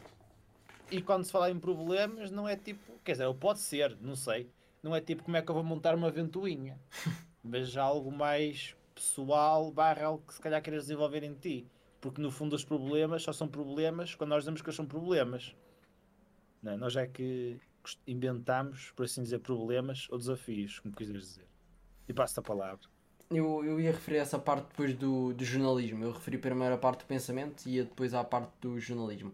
E 0.91 1.03
quando 1.03 1.25
se 1.25 1.33
fala 1.33 1.50
em 1.50 1.59
problemas, 1.59 2.31
não 2.31 2.49
é 2.49 2.57
tipo. 2.57 2.99
Quer 3.05 3.12
dizer, 3.12 3.35
pode 3.35 3.61
ser, 3.61 3.97
não 4.00 4.17
sei. 4.17 4.50
Não 4.83 4.95
é 4.97 5.00
tipo 5.00 5.23
como 5.23 5.37
é 5.37 5.43
que 5.43 5.50
eu 5.50 5.55
vou 5.55 5.62
montar 5.62 5.95
uma 5.95 6.11
ventoinha. 6.11 6.81
mas 7.43 7.77
algo 7.77 8.11
mais 8.11 8.75
pessoal, 8.95 9.71
barra 9.71 10.07
algo 10.07 10.25
que 10.27 10.35
se 10.35 10.41
calhar 10.41 10.62
queres 10.62 10.85
desenvolver 10.85 11.23
em 11.23 11.35
ti. 11.35 11.67
Porque 12.00 12.21
no 12.21 12.31
fundo 12.31 12.57
os 12.57 12.65
problemas 12.65 13.23
só 13.23 13.33
são 13.33 13.47
problemas 13.47 14.15
quando 14.15 14.31
nós 14.31 14.43
dizemos 14.43 14.62
que 14.62 14.69
eles 14.69 14.77
são 14.77 14.87
problemas. 14.87 15.55
Não, 16.62 16.73
é? 16.73 16.77
nós 16.77 16.97
é 16.97 17.07
que 17.07 17.61
inventamos, 18.06 18.92
por 18.96 19.04
assim 19.04 19.22
dizer, 19.22 19.40
problemas 19.40 20.06
ou 20.10 20.18
desafios, 20.18 20.78
como 20.78 20.94
quiseres 20.94 21.22
dizer. 21.22 21.46
E 22.08 22.12
passo-te 22.12 22.40
a 22.40 22.42
palavra. 22.42 22.80
Eu, 23.30 23.64
eu 23.64 23.80
ia 23.80 23.92
referir 23.92 24.18
essa 24.18 24.38
parte 24.38 24.66
depois 24.68 24.94
do, 24.94 25.32
do 25.32 25.44
jornalismo. 25.44 26.02
Eu 26.02 26.12
referi 26.12 26.37
primeiro 26.37 26.75
a 26.75 26.78
parte 26.78 27.00
do 27.00 27.06
pensamento 27.06 27.66
e 27.66 27.76
ia 27.76 27.84
depois 27.84 28.12
à 28.12 28.25
parte 28.25 28.50
do 28.60 28.78
jornalismo. 28.80 29.32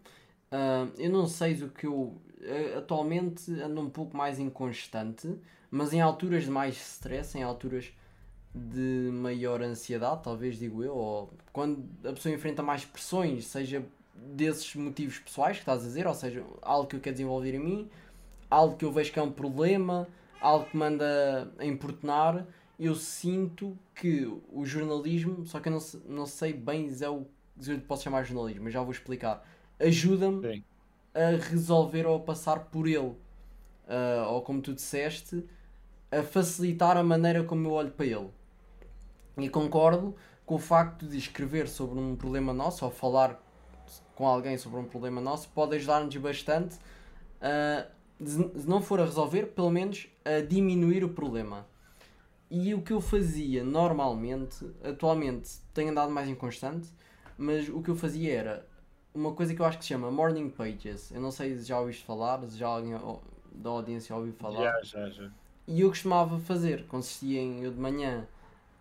Uh, 0.51 0.93
eu 0.97 1.09
não 1.09 1.27
sei 1.27 1.53
o 1.63 1.69
que 1.69 1.87
eu. 1.87 2.15
Atualmente 2.77 3.51
ando 3.59 3.81
um 3.81 3.89
pouco 3.89 4.15
mais 4.15 4.37
inconstante, 4.37 5.35
mas 5.71 5.91
em 5.91 5.99
alturas 5.99 6.43
de 6.43 6.51
mais 6.51 6.77
stress, 6.77 7.35
em 7.35 7.41
alturas 7.41 7.91
de 8.53 9.09
maior 9.11 9.61
ansiedade, 9.61 10.21
talvez 10.23 10.57
digo 10.57 10.83
eu, 10.83 10.95
ou 10.95 11.33
quando 11.51 11.83
a 12.03 12.13
pessoa 12.13 12.33
enfrenta 12.33 12.63
mais 12.63 12.85
pressões, 12.85 13.45
seja 13.47 13.83
desses 14.15 14.75
motivos 14.75 15.19
pessoais 15.19 15.57
que 15.57 15.61
estás 15.61 15.81
a 15.81 15.83
dizer, 15.83 16.07
ou 16.07 16.13
seja, 16.13 16.43
algo 16.61 16.87
que 16.87 16.95
eu 16.95 16.99
quero 16.99 17.15
desenvolver 17.15 17.53
em 17.53 17.59
mim, 17.59 17.89
algo 18.49 18.75
que 18.75 18.85
eu 18.85 18.91
vejo 18.91 19.11
que 19.11 19.19
é 19.19 19.21
um 19.21 19.31
problema, 19.31 20.07
algo 20.39 20.65
que 20.65 20.77
manda 20.77 21.51
a 21.57 21.65
importunar, 21.65 22.45
eu 22.79 22.95
sinto 22.95 23.77
que 23.95 24.25
o 24.51 24.65
jornalismo, 24.65 25.45
só 25.45 25.59
que 25.59 25.69
eu 25.69 25.73
não, 25.73 25.79
não 26.05 26.25
sei 26.25 26.53
bem 26.53 26.89
se 26.89 27.03
é 27.03 27.09
o 27.09 27.25
que 27.59 27.71
eu 27.71 27.79
posso 27.81 28.03
chamar 28.03 28.23
de 28.23 28.29
jornalismo, 28.29 28.65
mas 28.65 28.73
já 28.73 28.81
vou 28.81 28.91
explicar, 28.91 29.43
ajuda-me 29.79 30.63
a 31.13 31.49
resolver 31.49 32.05
ou 32.05 32.17
a 32.17 32.19
passar 32.19 32.59
por 32.65 32.87
ele. 32.87 33.15
Uh, 33.87 34.27
ou 34.27 34.41
como 34.41 34.61
tu 34.61 34.73
disseste, 34.73 35.45
a 36.11 36.21
facilitar 36.21 36.97
a 36.97 37.03
maneira 37.03 37.43
como 37.43 37.67
eu 37.67 37.71
olho 37.71 37.91
para 37.91 38.05
ele. 38.05 38.29
E 39.37 39.49
concordo 39.49 40.15
com 40.45 40.55
o 40.55 40.59
facto 40.59 41.07
de 41.07 41.17
escrever 41.17 41.67
sobre 41.67 41.99
um 41.99 42.15
problema 42.15 42.53
nosso 42.53 42.85
ou 42.85 42.91
falar 42.91 43.41
com 44.15 44.27
alguém 44.27 44.57
sobre 44.57 44.79
um 44.79 44.85
problema 44.85 45.21
nosso 45.21 45.47
pode 45.49 45.75
ajudar-nos 45.75 46.15
bastante 46.17 46.77
a, 47.41 47.85
se 48.23 48.67
não 48.67 48.81
for 48.81 48.99
a 48.99 49.05
resolver, 49.05 49.47
pelo 49.47 49.69
menos 49.69 50.07
a 50.25 50.41
diminuir 50.41 51.03
o 51.03 51.09
problema. 51.09 51.67
E 52.49 52.73
o 52.73 52.81
que 52.81 52.93
eu 52.93 53.01
fazia 53.01 53.63
normalmente, 53.63 54.65
atualmente 54.83 55.59
tenho 55.73 55.91
andado 55.91 56.11
mais 56.11 56.29
inconstante, 56.29 56.89
mas 57.37 57.67
o 57.67 57.81
que 57.81 57.89
eu 57.89 57.95
fazia 57.95 58.33
era 58.33 58.67
uma 59.13 59.33
coisa 59.33 59.53
que 59.53 59.61
eu 59.61 59.65
acho 59.65 59.77
que 59.77 59.83
se 59.83 59.89
chama 59.89 60.09
Morning 60.09 60.49
Pages. 60.49 61.11
Eu 61.11 61.19
não 61.19 61.31
sei 61.31 61.57
se 61.57 61.65
já 61.65 61.79
ouviste 61.79 62.05
falar, 62.05 62.41
se 62.47 62.57
já 62.57 62.67
alguém 62.67 62.93
da 63.51 63.69
audiência 63.69 64.15
ouviu 64.15 64.33
falar. 64.33 64.81
Já, 64.81 64.81
já, 64.83 65.09
já. 65.09 65.31
E 65.67 65.81
eu 65.81 65.89
costumava 65.89 66.39
fazer, 66.39 66.85
consistia 66.87 67.41
em 67.41 67.61
eu 67.61 67.71
de 67.71 67.79
manhã 67.79 68.25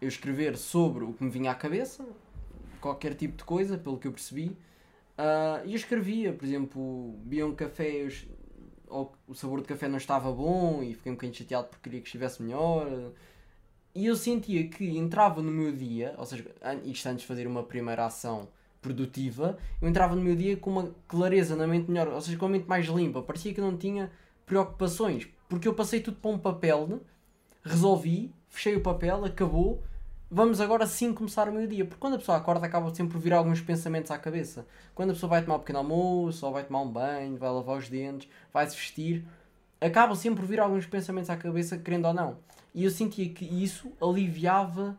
eu 0.00 0.08
escrever 0.08 0.56
sobre 0.56 1.04
o 1.04 1.12
que 1.12 1.24
me 1.24 1.30
vinha 1.30 1.50
à 1.50 1.54
cabeça, 1.54 2.06
qualquer 2.80 3.14
tipo 3.14 3.36
de 3.36 3.44
coisa, 3.44 3.76
pelo 3.78 3.98
que 3.98 4.06
eu 4.06 4.12
percebi. 4.12 4.56
Uh, 5.18 5.64
e 5.64 5.70
eu 5.70 5.76
escrevia, 5.76 6.32
por 6.32 6.44
exemplo, 6.44 7.14
bebia 7.24 7.46
um 7.46 7.54
café, 7.54 8.04
eu, 8.04 8.08
ou 8.88 9.12
o 9.26 9.34
sabor 9.34 9.60
do 9.60 9.66
café 9.66 9.88
não 9.88 9.98
estava 9.98 10.30
bom 10.32 10.82
e 10.82 10.94
fiquei 10.94 11.12
um 11.12 11.14
bocadinho 11.14 11.36
chateado 11.36 11.68
porque 11.68 11.82
queria 11.84 12.00
que 12.00 12.06
estivesse 12.06 12.42
melhor. 12.42 13.12
E 13.94 14.06
eu 14.06 14.16
sentia 14.16 14.68
que 14.68 14.96
entrava 14.96 15.40
no 15.40 15.50
meu 15.50 15.72
dia, 15.72 16.14
ou 16.18 16.26
seja, 16.26 16.44
isto 16.84 17.06
antes 17.06 17.22
de 17.22 17.26
fazer 17.26 17.46
uma 17.46 17.62
primeira 17.62 18.04
ação 18.04 18.48
produtiva, 18.82 19.58
eu 19.80 19.88
entrava 19.88 20.14
no 20.14 20.22
meu 20.22 20.36
dia 20.36 20.56
com 20.56 20.70
uma 20.70 20.94
clareza 21.08 21.56
na 21.56 21.66
mente 21.66 21.90
melhor, 21.90 22.08
ou 22.08 22.20
seja, 22.20 22.36
com 22.36 22.46
a 22.46 22.48
mente 22.48 22.68
mais 22.68 22.86
limpa. 22.86 23.22
Parecia 23.22 23.54
que 23.54 23.60
não 23.60 23.76
tinha 23.76 24.10
preocupações, 24.44 25.26
porque 25.48 25.66
eu 25.66 25.74
passei 25.74 26.00
tudo 26.00 26.18
para 26.18 26.30
um 26.30 26.38
papel, 26.38 27.00
resolvi, 27.64 28.32
fechei 28.48 28.76
o 28.76 28.80
papel, 28.80 29.24
acabou. 29.24 29.82
Vamos 30.28 30.60
agora 30.60 30.88
sim 30.88 31.14
começar 31.14 31.48
o 31.48 31.52
meu 31.52 31.68
dia. 31.68 31.84
Porque 31.84 32.00
quando 32.00 32.14
a 32.14 32.18
pessoa 32.18 32.36
acorda, 32.36 32.66
acaba 32.66 32.92
sempre 32.92 33.12
por 33.12 33.20
vir 33.20 33.32
alguns 33.32 33.60
pensamentos 33.60 34.10
à 34.10 34.18
cabeça. 34.18 34.66
Quando 34.92 35.10
a 35.10 35.12
pessoa 35.12 35.30
vai 35.30 35.42
tomar 35.42 35.54
um 35.54 35.58
pequeno 35.60 35.78
almoço, 35.78 36.44
ou 36.44 36.52
vai 36.52 36.64
tomar 36.64 36.80
um 36.80 36.90
banho, 36.90 37.36
vai 37.36 37.48
lavar 37.48 37.78
os 37.78 37.88
dentes, 37.88 38.28
vai 38.52 38.68
se 38.68 38.74
vestir, 38.74 39.24
acaba 39.80 40.16
sempre 40.16 40.40
por 40.40 40.48
vir 40.48 40.58
alguns 40.58 40.84
pensamentos 40.84 41.30
à 41.30 41.36
cabeça, 41.36 41.78
querendo 41.78 42.06
ou 42.06 42.12
não. 42.12 42.38
E 42.74 42.82
eu 42.82 42.90
sentia 42.90 43.28
que 43.28 43.44
isso 43.44 43.92
aliviava 44.02 44.98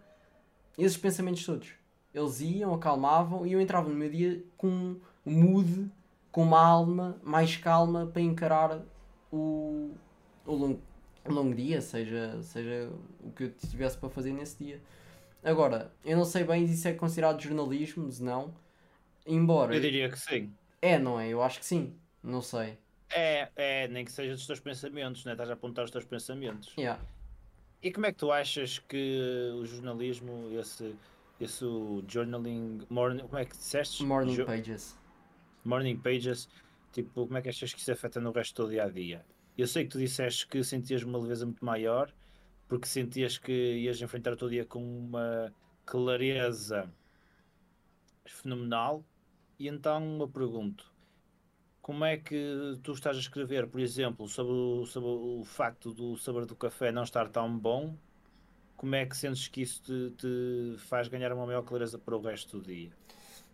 esses 0.78 0.98
pensamentos 0.98 1.46
todos. 1.46 1.72
Eles 2.14 2.40
iam, 2.40 2.74
acalmavam 2.74 3.46
e 3.46 3.52
eu 3.52 3.60
entrava 3.60 3.90
no 3.90 3.96
meu 3.96 4.10
dia 4.10 4.42
com 4.56 4.96
um 5.26 5.32
mood, 5.32 5.92
com 6.32 6.44
uma 6.44 6.66
alma 6.66 7.18
mais 7.22 7.58
calma 7.58 8.06
para 8.06 8.22
encarar 8.22 8.80
o, 9.30 9.92
o 10.46 10.54
longo, 10.54 10.80
o 11.26 11.32
longo 11.34 11.54
dia, 11.54 11.82
seja, 11.82 12.42
seja 12.42 12.90
o 13.22 13.30
que 13.32 13.44
eu 13.44 13.52
tivesse 13.52 13.98
para 13.98 14.10
fazer 14.10 14.32
nesse 14.32 14.64
dia. 14.64 14.82
Agora, 15.44 15.92
eu 16.04 16.18
não 16.18 16.26
sei 16.26 16.44
bem 16.44 16.68
se 16.68 16.74
isso 16.74 16.88
é 16.88 16.94
considerado 16.94 17.42
jornalismo, 17.42 18.12
se 18.12 18.24
não. 18.24 18.54
Embora. 19.26 19.76
Eu 19.76 19.82
diria 19.82 20.10
que 20.10 20.20
sim. 20.20 20.54
É, 20.82 20.98
não 20.98 21.20
é? 21.20 21.30
Eu 21.30 21.42
acho 21.42 21.60
que 21.60 21.66
sim. 21.66 21.96
Não 22.24 22.42
sei. 22.42 22.78
É, 23.10 23.50
é, 23.56 23.88
nem 23.88 24.04
que 24.04 24.12
seja 24.12 24.34
dos 24.34 24.46
teus 24.46 24.60
pensamentos, 24.60 25.24
né? 25.26 25.32
Estás 25.32 25.50
a 25.50 25.54
apontar 25.54 25.86
os 25.86 25.92
teus 25.92 26.06
pensamentos. 26.06 26.74
Yeah. 26.78 27.02
E 27.82 27.92
como 27.92 28.06
é 28.06 28.12
que 28.12 28.18
tu 28.18 28.32
achas 28.32 28.80
que 28.80 29.52
o 29.56 29.66
jornalismo, 29.66 30.50
esse, 30.60 30.96
esse 31.40 31.66
journaling, 32.08 32.82
morning, 32.90 33.24
como 33.24 33.38
é 33.38 33.46
que 33.46 33.56
disseste? 33.56 34.04
Morning 34.04 34.34
jo 34.34 34.46
pages. 34.46 34.98
Morning 35.64 35.98
pages, 35.98 36.50
tipo, 36.92 37.26
como 37.26 37.38
é 37.38 37.42
que 37.42 37.50
achas 37.50 37.74
que 37.74 37.80
isso 37.80 37.92
afeta 37.92 38.20
no 38.20 38.32
resto 38.32 38.64
do 38.64 38.70
dia 38.70 38.84
a 38.84 38.90
dia? 38.90 39.26
Eu 39.58 39.68
sei 39.68 39.84
que 39.84 39.92
tu 39.92 40.00
disseste 40.00 40.48
que 40.48 40.64
sentias 40.64 41.04
uma 41.04 41.18
leveza 41.18 41.46
muito 41.46 41.64
maior, 41.64 42.12
porque 42.68 42.88
sentias 42.88 43.38
que 43.38 43.52
ias 43.52 44.02
enfrentar 44.02 44.34
o 44.34 44.38
teu 44.38 44.50
dia 44.50 44.66
com 44.66 44.84
uma 44.84 45.54
clareza 45.86 46.92
fenomenal. 48.26 49.04
E 49.60 49.68
então 49.68 50.18
eu 50.20 50.28
pergunto: 50.28 50.92
como 51.82 52.04
é 52.06 52.18
que 52.18 52.78
tu 52.84 52.92
estás 52.92 53.18
a 53.18 53.20
escrever, 53.20 53.68
por 53.68 53.80
exemplo, 53.80 54.28
sobre 54.28 54.54
o, 54.54 54.86
sobre 54.86 55.10
o 55.10 55.44
facto 55.46 55.94
do 55.94 56.18
sabor 56.18 56.46
do 56.46 56.56
café 56.56 56.92
não 56.92 57.04
estar 57.04 57.30
tão 57.30 57.58
bom? 57.58 57.96
Como 58.76 58.94
é 58.94 59.06
que 59.06 59.18
sentes 59.18 59.48
que 59.48 59.62
isso 59.62 59.82
te, 59.82 60.12
te 60.18 60.76
faz 60.78 61.08
ganhar 61.08 61.34
uma 61.34 61.46
maior 61.46 61.64
clareza 61.64 61.98
para 61.98 62.16
o 62.16 62.22
resto 62.22 62.60
do 62.60 62.66
dia? 62.66 62.92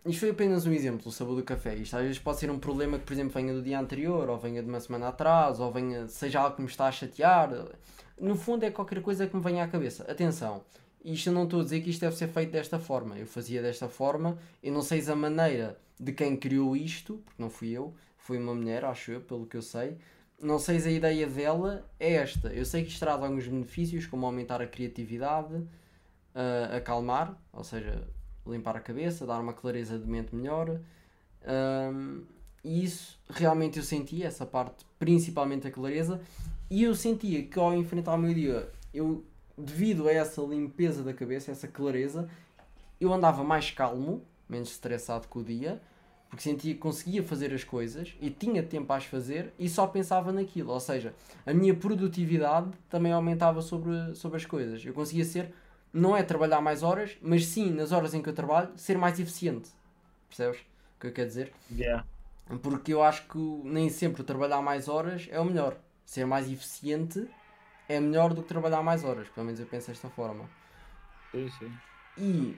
Isto 0.06 0.20
foi 0.20 0.30
apenas 0.30 0.66
um 0.66 0.72
exemplo, 0.72 1.08
o 1.08 1.12
sabor 1.12 1.34
do 1.34 1.42
café. 1.42 1.74
Isto 1.76 1.96
às 1.96 2.02
vezes 2.02 2.18
pode 2.18 2.38
ser 2.38 2.50
um 2.50 2.58
problema 2.58 2.98
que, 2.98 3.04
por 3.06 3.14
exemplo, 3.14 3.32
venha 3.32 3.54
do 3.54 3.62
dia 3.62 3.80
anterior, 3.80 4.28
ou 4.28 4.36
venha 4.36 4.62
de 4.62 4.68
uma 4.68 4.78
semana 4.78 5.08
atrás, 5.08 5.60
ou 5.60 5.72
venha, 5.72 6.06
seja 6.08 6.40
algo 6.40 6.56
que 6.56 6.62
me 6.62 6.68
está 6.68 6.86
a 6.86 6.92
chatear. 6.92 7.50
No 8.20 8.36
fundo, 8.36 8.64
é 8.64 8.70
qualquer 8.70 9.00
coisa 9.00 9.26
que 9.26 9.34
me 9.34 9.42
venha 9.42 9.64
à 9.64 9.68
cabeça. 9.68 10.04
Atenção, 10.04 10.62
isto 11.02 11.28
eu 11.30 11.32
não 11.32 11.44
estou 11.44 11.60
a 11.60 11.64
dizer 11.64 11.80
que 11.80 11.88
isto 11.88 12.00
deve 12.02 12.16
ser 12.16 12.28
feito 12.28 12.50
desta 12.52 12.78
forma. 12.78 13.18
Eu 13.18 13.26
fazia 13.26 13.62
desta 13.62 13.88
forma, 13.88 14.36
eu 14.62 14.72
não 14.74 14.82
sei 14.82 15.00
se 15.00 15.10
a 15.10 15.16
maneira 15.16 15.78
de 15.98 16.12
quem 16.12 16.36
criou 16.36 16.76
isto, 16.76 17.22
porque 17.24 17.42
não 17.42 17.48
fui 17.48 17.70
eu, 17.70 17.94
foi 18.18 18.36
uma 18.36 18.54
mulher, 18.54 18.84
acho 18.84 19.10
eu, 19.10 19.20
pelo 19.22 19.46
que 19.46 19.56
eu 19.56 19.62
sei. 19.62 19.96
Não 20.38 20.58
sei 20.58 20.80
se 20.80 20.88
a 20.88 20.90
ideia 20.90 21.26
dela 21.26 21.88
é 21.98 22.14
esta. 22.14 22.48
Eu 22.48 22.66
sei 22.66 22.82
que 22.82 22.90
isto 22.90 23.00
traz 23.00 23.22
alguns 23.22 23.46
benefícios, 23.46 24.06
como 24.06 24.26
aumentar 24.26 24.60
a 24.60 24.66
criatividade, 24.66 25.54
uh, 25.54 26.76
acalmar, 26.76 27.38
ou 27.52 27.64
seja, 27.64 28.06
limpar 28.46 28.76
a 28.76 28.80
cabeça, 28.80 29.26
dar 29.26 29.40
uma 29.40 29.52
clareza 29.52 29.98
de 29.98 30.06
mente 30.06 30.34
melhor. 30.34 30.80
Um, 31.46 32.22
e 32.62 32.84
isso 32.84 33.18
realmente 33.28 33.78
eu 33.78 33.84
senti, 33.84 34.22
essa 34.22 34.46
parte, 34.46 34.86
principalmente 34.98 35.66
a 35.66 35.70
clareza. 35.70 36.20
E 36.70 36.82
eu 36.82 36.94
sentia 36.94 37.42
que 37.42 37.58
ao 37.58 37.74
enfrentar 37.74 38.14
o 38.14 38.18
meu 38.18 38.32
dia, 38.32 38.68
eu, 38.92 39.24
devido 39.56 40.08
a 40.08 40.12
essa 40.12 40.40
limpeza 40.42 41.02
da 41.02 41.12
cabeça, 41.12 41.50
essa 41.50 41.68
clareza, 41.68 42.28
eu 43.00 43.12
andava 43.12 43.44
mais 43.44 43.70
calmo, 43.70 44.22
menos 44.48 44.70
estressado 44.70 45.28
com 45.28 45.40
o 45.40 45.44
dia, 45.44 45.80
porque 46.28 46.42
sentia 46.42 46.74
que 46.74 46.80
conseguia 46.80 47.22
fazer 47.22 47.52
as 47.52 47.62
coisas 47.62 48.16
e 48.20 48.30
tinha 48.30 48.62
tempo 48.62 48.92
a 48.92 48.96
as 48.96 49.04
fazer 49.04 49.52
e 49.58 49.68
só 49.68 49.86
pensava 49.86 50.32
naquilo. 50.32 50.72
Ou 50.72 50.80
seja, 50.80 51.14
a 51.46 51.52
minha 51.52 51.74
produtividade 51.74 52.70
também 52.88 53.12
aumentava 53.12 53.62
sobre, 53.62 54.14
sobre 54.14 54.38
as 54.38 54.46
coisas. 54.46 54.84
Eu 54.84 54.94
conseguia 54.94 55.24
ser 55.24 55.52
não 55.94 56.16
é 56.16 56.24
trabalhar 56.24 56.60
mais 56.60 56.82
horas, 56.82 57.16
mas 57.22 57.46
sim, 57.46 57.70
nas 57.70 57.92
horas 57.92 58.12
em 58.14 58.20
que 58.20 58.28
eu 58.28 58.34
trabalho, 58.34 58.72
ser 58.76 58.98
mais 58.98 59.20
eficiente. 59.20 59.70
Percebes 60.28 60.58
o 60.58 61.00
que 61.00 61.06
eu 61.06 61.12
quero 61.12 61.28
dizer? 61.28 61.52
Yeah. 61.70 62.04
Porque 62.60 62.92
eu 62.92 63.00
acho 63.00 63.28
que 63.28 63.38
nem 63.38 63.88
sempre 63.88 64.24
trabalhar 64.24 64.60
mais 64.60 64.88
horas 64.88 65.28
é 65.30 65.38
o 65.38 65.44
melhor. 65.44 65.76
Ser 66.04 66.26
mais 66.26 66.50
eficiente 66.50 67.30
é 67.88 68.00
melhor 68.00 68.34
do 68.34 68.42
que 68.42 68.48
trabalhar 68.48 68.82
mais 68.82 69.04
horas. 69.04 69.28
Pelo 69.28 69.46
menos 69.46 69.60
eu 69.60 69.66
penso 69.66 69.86
desta 69.86 70.10
forma. 70.10 70.50
Sim, 71.30 71.48
sim. 71.58 71.72
E 72.18 72.56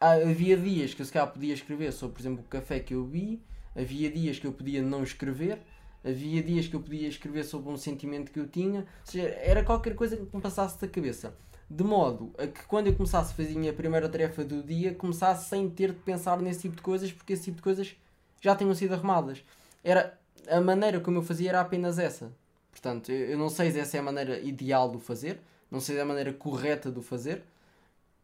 havia 0.00 0.56
dias 0.56 0.92
que 0.92 1.02
eu 1.02 1.06
se 1.06 1.12
calhar 1.12 1.30
podia 1.32 1.54
escrever 1.54 1.92
sobre, 1.92 2.16
por 2.16 2.20
exemplo, 2.20 2.44
o 2.44 2.48
café 2.48 2.80
que 2.80 2.94
eu 2.94 3.04
vi. 3.04 3.40
Havia 3.76 4.10
dias 4.10 4.40
que 4.40 4.46
eu 4.48 4.52
podia 4.52 4.82
não 4.82 5.04
escrever. 5.04 5.62
Havia 6.04 6.42
dias 6.42 6.66
que 6.66 6.74
eu 6.74 6.80
podia 6.80 7.06
escrever 7.06 7.44
sobre 7.44 7.70
um 7.70 7.76
sentimento 7.76 8.32
que 8.32 8.40
eu 8.40 8.48
tinha. 8.48 8.80
Ou 8.80 8.86
seja, 9.04 9.28
era 9.28 9.62
qualquer 9.62 9.94
coisa 9.94 10.16
que 10.16 10.36
me 10.36 10.42
passasse 10.42 10.80
da 10.80 10.88
cabeça 10.88 11.32
de 11.70 11.84
modo 11.84 12.32
a 12.36 12.48
que 12.48 12.64
quando 12.64 12.88
eu 12.88 12.94
começasse 12.96 13.32
a 13.32 13.36
fazer 13.36 13.54
a 13.54 13.58
minha 13.58 13.72
primeira 13.72 14.08
tarefa 14.08 14.44
do 14.44 14.60
dia, 14.60 14.92
começasse 14.92 15.48
sem 15.48 15.70
ter 15.70 15.92
de 15.92 16.00
pensar 16.00 16.40
nesse 16.40 16.62
tipo 16.62 16.74
de 16.74 16.82
coisas, 16.82 17.12
porque 17.12 17.34
esse 17.34 17.44
tipo 17.44 17.58
de 17.58 17.62
coisas 17.62 17.96
já 18.40 18.56
tinham 18.56 18.74
sido 18.74 18.92
arrumadas. 18.92 19.44
Era, 19.84 20.18
a 20.48 20.60
maneira 20.60 20.98
como 20.98 21.18
eu 21.18 21.22
fazia 21.22 21.50
era 21.50 21.60
apenas 21.60 21.96
essa. 21.96 22.32
Portanto, 22.72 23.12
eu, 23.12 23.30
eu 23.30 23.38
não 23.38 23.48
sei 23.48 23.70
se 23.70 23.78
essa 23.78 23.96
é 23.96 24.00
a 24.00 24.02
maneira 24.02 24.40
ideal 24.40 24.90
de 24.90 24.98
fazer, 24.98 25.40
não 25.70 25.78
sei 25.78 25.94
se 25.94 26.00
é 26.00 26.02
a 26.02 26.06
maneira 26.06 26.32
correta 26.32 26.90
de 26.90 27.00
fazer, 27.00 27.44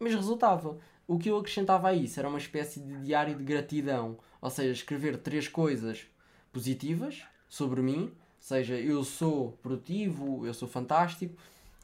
mas 0.00 0.12
resultava. 0.12 0.76
O 1.06 1.16
que 1.16 1.30
eu 1.30 1.38
acrescentava 1.38 1.88
a 1.88 1.94
isso 1.94 2.18
era 2.18 2.28
uma 2.28 2.38
espécie 2.38 2.80
de 2.80 3.00
diário 3.02 3.36
de 3.36 3.44
gratidão, 3.44 4.18
ou 4.42 4.50
seja, 4.50 4.72
escrever 4.72 5.18
três 5.18 5.46
coisas 5.46 6.04
positivas 6.52 7.22
sobre 7.48 7.80
mim, 7.80 8.10
seja 8.40 8.74
eu 8.74 9.04
sou 9.04 9.52
produtivo, 9.62 10.44
eu 10.44 10.52
sou 10.52 10.66
fantástico, 10.66 11.36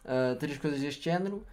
uh, 0.05 0.37
três 0.39 0.59
coisas 0.59 0.81
deste 0.81 1.05
género 1.05 1.47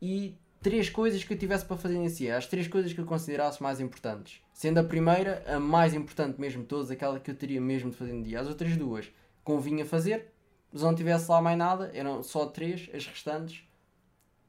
e 0.00 0.34
três 0.62 0.90
coisas 0.90 1.24
que 1.24 1.32
eu 1.32 1.38
tivesse 1.38 1.64
para 1.64 1.76
fazer 1.76 1.98
nesse 1.98 2.18
dia, 2.18 2.36
as 2.36 2.46
três 2.46 2.68
coisas 2.68 2.92
que 2.92 3.00
eu 3.00 3.06
considerasse 3.06 3.62
mais 3.62 3.80
importantes. 3.80 4.40
Sendo 4.52 4.78
a 4.78 4.84
primeira 4.84 5.42
a 5.46 5.58
mais 5.58 5.94
importante 5.94 6.40
mesmo 6.40 6.62
de 6.62 6.68
todas, 6.68 6.90
aquela 6.90 7.18
que 7.18 7.30
eu 7.30 7.34
teria 7.34 7.60
mesmo 7.60 7.90
de 7.90 7.96
fazer 7.96 8.12
no 8.12 8.22
dia. 8.22 8.40
As 8.40 8.46
outras 8.46 8.76
duas 8.76 9.10
convinha 9.42 9.86
fazer, 9.86 10.28
mas 10.72 10.82
não 10.82 10.94
tivesse 10.94 11.30
lá 11.30 11.40
mais 11.40 11.56
nada, 11.56 11.90
eram 11.94 12.22
só 12.22 12.46
três, 12.46 12.90
as 12.92 13.06
restantes. 13.06 13.64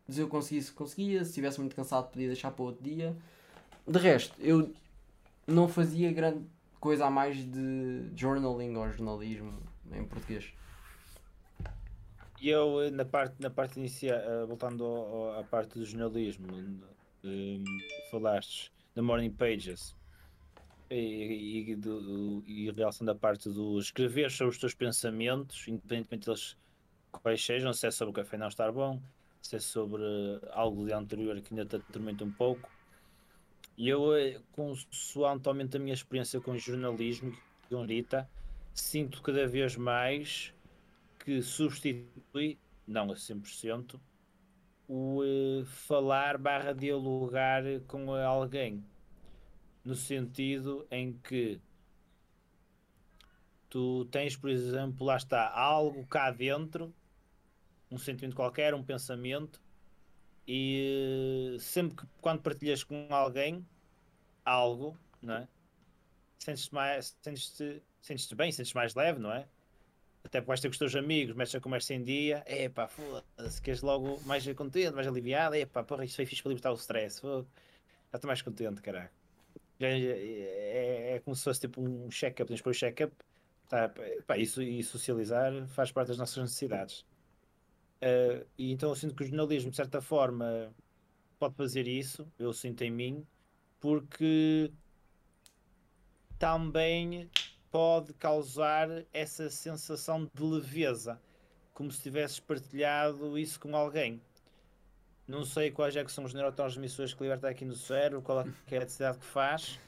Se 0.10 0.20
eu 0.20 0.28
conseguisse, 0.28 0.72
conseguia, 0.74 1.24
se 1.24 1.30
estivesse 1.30 1.60
muito 1.60 1.76
cansado 1.76 2.10
podia 2.12 2.28
deixar 2.28 2.52
para 2.52 2.66
outro 2.66 2.84
dia. 2.84 3.16
De 3.88 3.98
resto, 3.98 4.36
eu 4.40 4.74
não 5.48 5.68
fazia 5.68 6.12
grande 6.12 6.46
coisa 6.80 7.06
a 7.06 7.10
mais 7.10 7.38
de 7.38 8.10
journaling 8.16 8.76
ou 8.76 8.92
jornalismo 8.92 9.54
em 9.94 10.04
português. 10.04 10.54
E 12.42 12.50
eu, 12.50 12.90
na 12.92 13.06
parte, 13.06 13.36
na 13.40 13.52
parte 13.52 13.78
inicial, 13.78 14.18
uh, 14.18 14.48
voltando 14.48 14.84
ao, 14.84 15.40
à 15.40 15.44
parte 15.44 15.78
do 15.78 15.86
jornalismo, 15.86 16.48
um, 17.24 17.64
falaste 18.10 18.72
da 18.96 19.02
Morning 19.04 19.30
Pages 19.30 19.96
e, 20.90 21.70
e, 21.70 21.76
do, 21.76 22.44
e 22.48 22.72
realçando 22.72 23.12
a 23.12 23.16
parte 23.16 23.48
do 23.48 23.78
escrever 23.78 24.32
sobre 24.32 24.56
os 24.56 24.58
teus 24.58 24.74
pensamentos, 24.74 25.68
independentemente 25.68 26.26
deles 26.26 26.58
quais 27.12 27.46
sejam, 27.46 27.72
se 27.74 27.86
é 27.86 27.92
sobre 27.92 28.10
o 28.10 28.14
café 28.14 28.38
não 28.38 28.48
estar 28.48 28.72
bom, 28.72 29.00
se 29.40 29.58
é 29.58 29.60
sobre 29.60 30.02
algo 30.52 30.84
de 30.84 30.94
anterior 30.94 31.40
que 31.42 31.54
ainda 31.54 31.66
te 31.66 31.76
atormenta 31.76 32.24
um 32.24 32.32
pouco. 32.32 32.68
E 33.78 33.88
eu, 33.88 34.16
eh, 34.16 34.40
consoante 34.52 35.48
a 35.48 35.54
minha 35.80 35.94
experiência 35.94 36.42
com 36.42 36.58
jornalismo, 36.58 37.38
com 37.70 37.86
Rita, 37.86 38.28
sinto 38.74 39.22
cada 39.22 39.48
vez 39.48 39.76
mais 39.76 40.52
que 41.24 41.42
substitui, 41.42 42.58
não 42.88 43.12
a 43.12 43.16
100%, 43.16 44.00
o 44.88 45.22
uh, 45.22 45.66
falar 45.66 46.38
barra 46.38 46.74
dialogar 46.74 47.64
com 47.88 48.14
alguém. 48.14 48.84
No 49.84 49.96
sentido 49.96 50.86
em 50.92 51.14
que 51.14 51.60
tu 53.70 54.06
tens, 54.06 54.36
por 54.36 54.50
exemplo, 54.50 55.06
lá 55.06 55.18
está, 55.18 55.50
algo 55.50 56.06
cá 56.08 56.30
dentro, 56.32 56.94
um 57.90 57.98
sentimento 57.98 58.36
qualquer, 58.36 58.74
um 58.74 58.84
pensamento, 58.84 59.62
e 60.48 61.54
uh, 61.56 61.60
sempre 61.60 61.98
que 61.98 62.08
quando 62.20 62.42
partilhas 62.42 62.84
com 62.84 63.08
alguém 63.10 63.66
algo, 64.44 64.98
não 65.22 65.36
é? 65.36 65.48
Sentes-te 66.40 66.74
mais, 66.74 67.16
sentes-te, 67.22 67.82
sentes-te 68.02 68.36
bem, 68.36 68.52
sentes-te 68.52 68.76
mais 68.76 68.96
leve, 68.96 69.20
não 69.20 69.32
é? 69.32 69.48
Até 70.24 70.40
vais 70.42 70.60
ter 70.60 70.68
com 70.68 70.74
os 70.74 70.78
teus 70.78 70.96
amigos, 70.96 71.36
metes 71.36 71.54
a 71.56 71.60
conversa 71.60 71.94
em 71.94 72.04
dia, 72.04 72.44
é 72.46 72.70
pá, 72.70 72.88
foda-se, 72.88 73.62
queres 73.62 73.82
logo 73.82 74.20
mais 74.26 74.46
contente, 74.54 74.94
mais 74.94 75.08
aliviado, 75.08 75.56
é 75.56 75.66
pá, 75.66 75.84
porra, 75.84 76.06
isto 76.06 76.16
foi 76.16 76.26
fixe 76.26 76.42
para 76.42 76.50
libertar 76.50 76.72
o 76.72 76.76
stress, 76.76 77.22
já 77.22 77.44
estou 78.14 78.28
mais 78.28 78.42
contente, 78.42 78.82
caralho. 78.82 79.10
É, 79.80 80.00
é, 80.00 81.16
é, 81.16 81.20
como 81.20 81.36
se 81.36 81.44
fosse 81.44 81.62
tipo 81.62 81.82
um 81.82 82.08
check-up, 82.10 82.48
tens 82.48 82.62
para 82.62 82.70
o 82.70 82.74
check-up, 82.74 83.14
tá, 83.68 84.38
isso, 84.38 84.62
e 84.62 84.84
socializar 84.84 85.68
faz 85.70 85.92
parte 85.92 86.10
das 86.10 86.18
nossas 86.18 86.38
necessidades. 86.38 87.06
Uh, 88.02 88.46
e 88.58 88.72
então 88.72 88.90
eu 88.90 88.96
sinto 88.96 89.16
que 89.16 89.24
o 89.24 89.26
jornalismo, 89.26 89.70
de 89.70 89.76
certa 89.76 90.02
forma, 90.02 90.74
pode 91.40 91.56
fazer 91.56 91.88
isso, 91.88 92.28
eu 92.38 92.54
sinto 92.54 92.84
em 92.84 92.92
mim, 92.92 93.26
porque 93.80 94.72
também 96.38 97.30
pode 97.72 98.14
causar 98.14 98.90
essa 99.14 99.50
sensação 99.50 100.30
de 100.34 100.44
leveza, 100.44 101.20
como 101.74 101.90
se 101.90 102.02
tivesses 102.02 102.40
partilhado 102.40 103.40
isso 103.40 103.60
com 103.60 103.76
alguém. 103.76 104.22
Não 105.28 105.46
sei 105.46 105.72
quais 105.72 105.96
é 105.96 106.04
que 106.04 106.12
são 106.12 106.26
os 106.26 106.34
neurotransmissores 106.34 107.14
que 107.14 107.24
liberta 107.24 107.48
aqui 107.48 107.64
no 107.64 107.76
cérebro, 107.76 108.22
qual 108.22 108.42
é, 108.42 108.46
é 108.70 108.78
a 108.78 108.84
atividade 108.84 109.20
que 109.20 109.26
faz, 109.26 109.80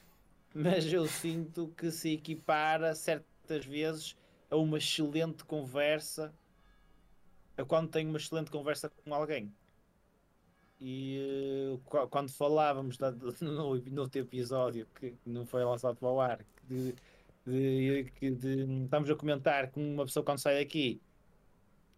mas 0.56 0.92
eu 0.92 1.06
sinto 1.08 1.74
que 1.76 1.92
se 1.92 2.14
equipara 2.14 2.96
certas 2.96 3.66
vezes 3.66 4.16
a 4.50 4.56
uma 4.56 4.78
excelente 4.78 5.44
conversa, 5.44 6.34
a 7.58 7.66
quando 7.66 7.90
tenho 7.90 8.10
uma 8.10 8.18
excelente 8.18 8.50
conversa 8.50 8.90
com 8.90 9.14
alguém. 9.14 9.54
E 10.80 11.78
uh, 11.92 12.08
quando 12.08 12.32
falávamos 12.32 12.98
no, 13.42 13.76
no 13.76 14.02
outro 14.02 14.22
episódio 14.22 14.88
que 14.96 15.16
não 15.26 15.46
foi 15.46 15.64
lançado 15.64 15.96
para 15.98 16.10
o 16.10 16.22
ar, 16.22 16.46
de, 17.46 18.04
de, 18.22 18.84
estamos 18.84 19.10
a 19.10 19.16
comentar 19.16 19.72
com 19.72 19.82
uma 19.94 20.06
pessoa 20.06 20.24
quando 20.24 20.40
sai 20.40 20.60
daqui 20.60 21.02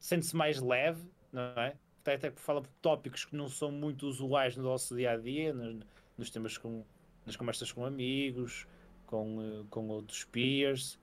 sente-se 0.06 0.36
mais 0.36 0.62
leve, 0.62 1.04
não 1.32 1.42
é? 1.42 1.76
Até, 2.02 2.14
até 2.14 2.32
fala 2.32 2.62
por 2.62 2.70
tópicos 2.82 3.26
que 3.26 3.36
não 3.36 3.50
são 3.50 3.72
muito 3.72 4.06
usuais 4.06 4.56
no 4.56 4.64
nosso 4.64 4.96
dia 4.96 5.12
a 5.12 5.18
dia, 5.18 5.52
nos, 5.52 5.84
nos 6.16 6.30
temas 6.30 6.58
com, 6.58 6.86
nas 7.26 7.36
conversas 7.36 7.72
com 7.72 7.84
amigos, 7.84 8.68
com, 9.08 9.42
eh, 9.42 9.66
com 9.72 9.88
outros 9.88 10.24
peers, 10.26 11.00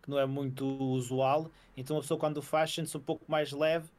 que 0.00 0.08
não 0.08 0.18
é 0.18 0.26
muito 0.26 0.64
usual. 0.64 1.50
Então 1.76 1.96
a 1.96 2.00
pessoa 2.00 2.18
quando 2.18 2.40
faz 2.40 2.72
sente-se 2.72 2.96
um 2.96 3.00
pouco 3.00 3.24
mais 3.28 3.50
leve, 3.50 3.90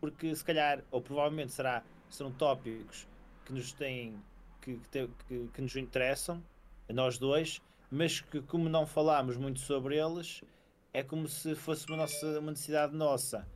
porque 0.00 0.32
se 0.34 0.44
calhar, 0.44 0.84
ou 0.92 1.02
provavelmente 1.02 1.50
será, 1.52 1.82
serão 2.08 2.30
tópicos 2.30 3.08
que 3.44 3.52
nos 3.52 3.72
têm, 3.72 4.16
que, 4.60 4.78
que, 4.92 5.08
que, 5.26 5.48
que 5.52 5.62
nos 5.62 5.74
interessam, 5.74 6.40
nós 6.88 7.18
dois, 7.18 7.60
mas 7.90 8.20
que 8.20 8.40
como 8.42 8.68
não 8.68 8.86
falámos 8.86 9.36
muito 9.36 9.60
sobre 9.60 9.96
eles, 9.96 10.42
é 10.92 11.02
como 11.02 11.28
se 11.28 11.54
fosse 11.54 11.86
uma, 11.88 11.96
nossa, 11.96 12.38
uma 12.38 12.52
necessidade 12.52 12.94
nossa, 12.94 13.46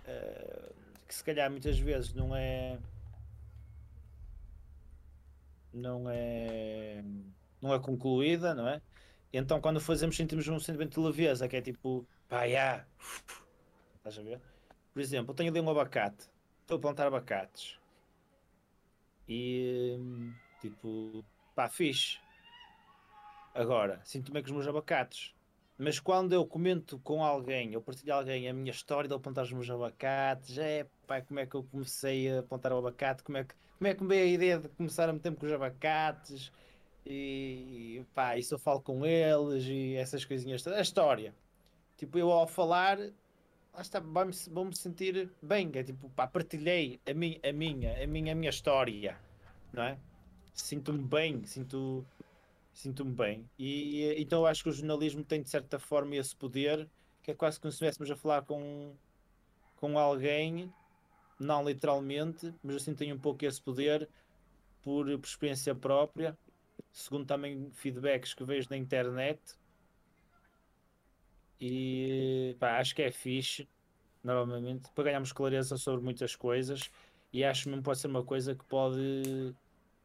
uh, 0.00 0.74
que 1.06 1.14
se 1.14 1.22
calhar 1.22 1.50
muitas 1.50 1.78
vezes 1.78 2.14
não 2.14 2.34
é 2.34 2.78
não 5.72 6.08
é 6.08 7.04
não 7.60 7.74
é 7.74 7.78
concluída, 7.78 8.54
não 8.54 8.68
é? 8.68 8.80
Então 9.32 9.60
quando 9.60 9.80
fazemos 9.80 10.16
sentimos 10.16 10.46
um 10.48 10.58
sentimento 10.58 11.00
de 11.00 11.06
leveza, 11.06 11.48
que 11.48 11.56
é 11.56 11.62
tipo, 11.62 12.06
pá, 12.28 12.44
yeah. 12.44 12.86
estás 13.96 14.18
a 14.18 14.22
ver? 14.22 14.40
Por 14.92 15.00
exemplo, 15.00 15.32
eu 15.32 15.34
tenho 15.36 15.50
ali 15.50 15.60
um 15.60 15.70
abacate, 15.70 16.28
estou 16.62 16.76
a 16.78 16.80
plantar 16.80 17.06
abacates 17.06 17.78
e 19.28 19.98
tipo, 20.60 21.24
pá, 21.54 21.68
fixe, 21.68 22.18
Agora, 23.54 24.00
sinto-me 24.04 24.40
com 24.40 24.46
os 24.46 24.52
meus 24.52 24.66
abacates. 24.66 25.34
Mas 25.78 25.98
quando 25.98 26.32
eu 26.32 26.46
comento 26.46 26.98
com 27.00 27.24
alguém, 27.24 27.72
eu 27.72 27.82
partilho 27.82 28.14
alguém 28.14 28.48
a 28.48 28.52
minha 28.52 28.70
história 28.70 29.08
de 29.08 29.14
eu 29.14 29.20
plantar 29.20 29.42
os 29.42 29.52
meus 29.52 29.68
abacates, 29.68 30.56
é 30.58 30.86
pá, 31.06 31.20
como 31.20 31.40
é 31.40 31.46
que 31.46 31.54
eu 31.54 31.64
comecei 31.64 32.38
a 32.38 32.42
plantar 32.42 32.72
o 32.72 32.78
abacate, 32.78 33.22
como 33.22 33.38
é 33.38 33.44
que, 33.44 33.54
como 33.78 33.88
é 33.88 33.94
que 33.94 34.02
me 34.02 34.08
veio 34.08 34.22
a 34.22 34.26
ideia 34.26 34.58
de 34.58 34.68
começar 34.68 35.08
a 35.08 35.12
meter-me 35.12 35.36
com 35.36 35.46
os 35.46 35.52
abacates, 35.52 36.52
e 37.04 38.04
pá, 38.14 38.36
isso 38.36 38.54
eu 38.54 38.58
falo 38.58 38.80
com 38.80 39.04
eles, 39.04 39.64
e 39.64 39.96
essas 39.96 40.24
coisinhas, 40.24 40.64
a 40.66 40.80
história. 40.80 41.34
Tipo, 41.96 42.18
eu 42.18 42.30
ao 42.30 42.46
falar, 42.46 42.98
lá 42.98 43.80
está, 43.80 43.98
vou 43.98 44.72
sentir 44.72 45.30
bem, 45.42 45.70
é 45.74 45.82
tipo, 45.82 46.08
pá, 46.10 46.26
partilhei 46.26 47.00
a, 47.08 47.12
mi, 47.12 47.40
a 47.42 47.52
minha, 47.52 48.02
a 48.02 48.06
minha, 48.06 48.32
a 48.32 48.34
minha 48.36 48.50
história, 48.50 49.18
não 49.72 49.82
é? 49.82 49.98
Sinto-me 50.54 51.02
bem, 51.02 51.44
sinto 51.44 52.06
Sinto-me 52.72 53.12
bem. 53.12 53.50
E 53.58 54.14
então 54.18 54.40
eu 54.40 54.46
acho 54.46 54.62
que 54.62 54.70
o 54.70 54.72
jornalismo 54.72 55.22
tem 55.22 55.42
de 55.42 55.50
certa 55.50 55.78
forma 55.78 56.16
esse 56.16 56.34
poder, 56.34 56.88
que 57.22 57.30
é 57.30 57.34
quase 57.34 57.60
como 57.60 57.70
se 57.70 57.76
estivéssemos 57.76 58.10
a 58.10 58.16
falar 58.16 58.42
com, 58.42 58.94
com 59.76 59.98
alguém, 59.98 60.72
não 61.38 61.64
literalmente, 61.64 62.52
mas 62.62 62.76
assim 62.76 62.94
tem 62.94 63.12
um 63.12 63.18
pouco 63.18 63.44
esse 63.44 63.60
poder 63.60 64.08
por, 64.82 65.06
por 65.18 65.26
experiência 65.26 65.74
própria, 65.74 66.36
segundo 66.90 67.26
também 67.26 67.70
feedbacks 67.72 68.34
que 68.34 68.44
vejo 68.44 68.68
na 68.70 68.76
internet. 68.76 69.40
E 71.60 72.56
pá, 72.58 72.78
acho 72.78 72.94
que 72.94 73.02
é 73.02 73.10
fixe, 73.12 73.68
novamente, 74.24 74.90
para 74.92 75.04
ganharmos 75.04 75.32
clareza 75.32 75.76
sobre 75.76 76.02
muitas 76.02 76.34
coisas. 76.34 76.90
E 77.32 77.44
acho 77.44 77.68
mesmo 77.68 77.82
que 77.82 77.84
pode 77.84 77.98
ser 77.98 78.08
uma 78.08 78.24
coisa 78.24 78.54
que 78.54 78.64
pode 78.64 79.54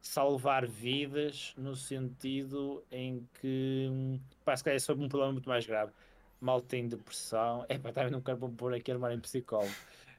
salvar 0.00 0.66
vidas 0.66 1.54
no 1.56 1.74
sentido 1.74 2.84
em 2.90 3.28
que 3.40 4.20
pá, 4.44 4.56
se 4.56 4.64
calhar 4.64 4.76
é 4.76 4.80
sobre 4.80 5.04
um 5.04 5.08
problema 5.08 5.32
muito 5.32 5.48
mais 5.48 5.66
grave. 5.66 5.92
Mal 6.40 6.60
tem 6.60 6.86
depressão, 6.86 7.64
é 7.68 7.78
pá, 7.78 7.92
também 7.92 8.10
não 8.10 8.20
quero 8.20 8.38
pôr 8.50 8.74
aqui 8.74 8.92
armar 8.92 9.12
em 9.12 9.20
psicólogo. 9.20 9.74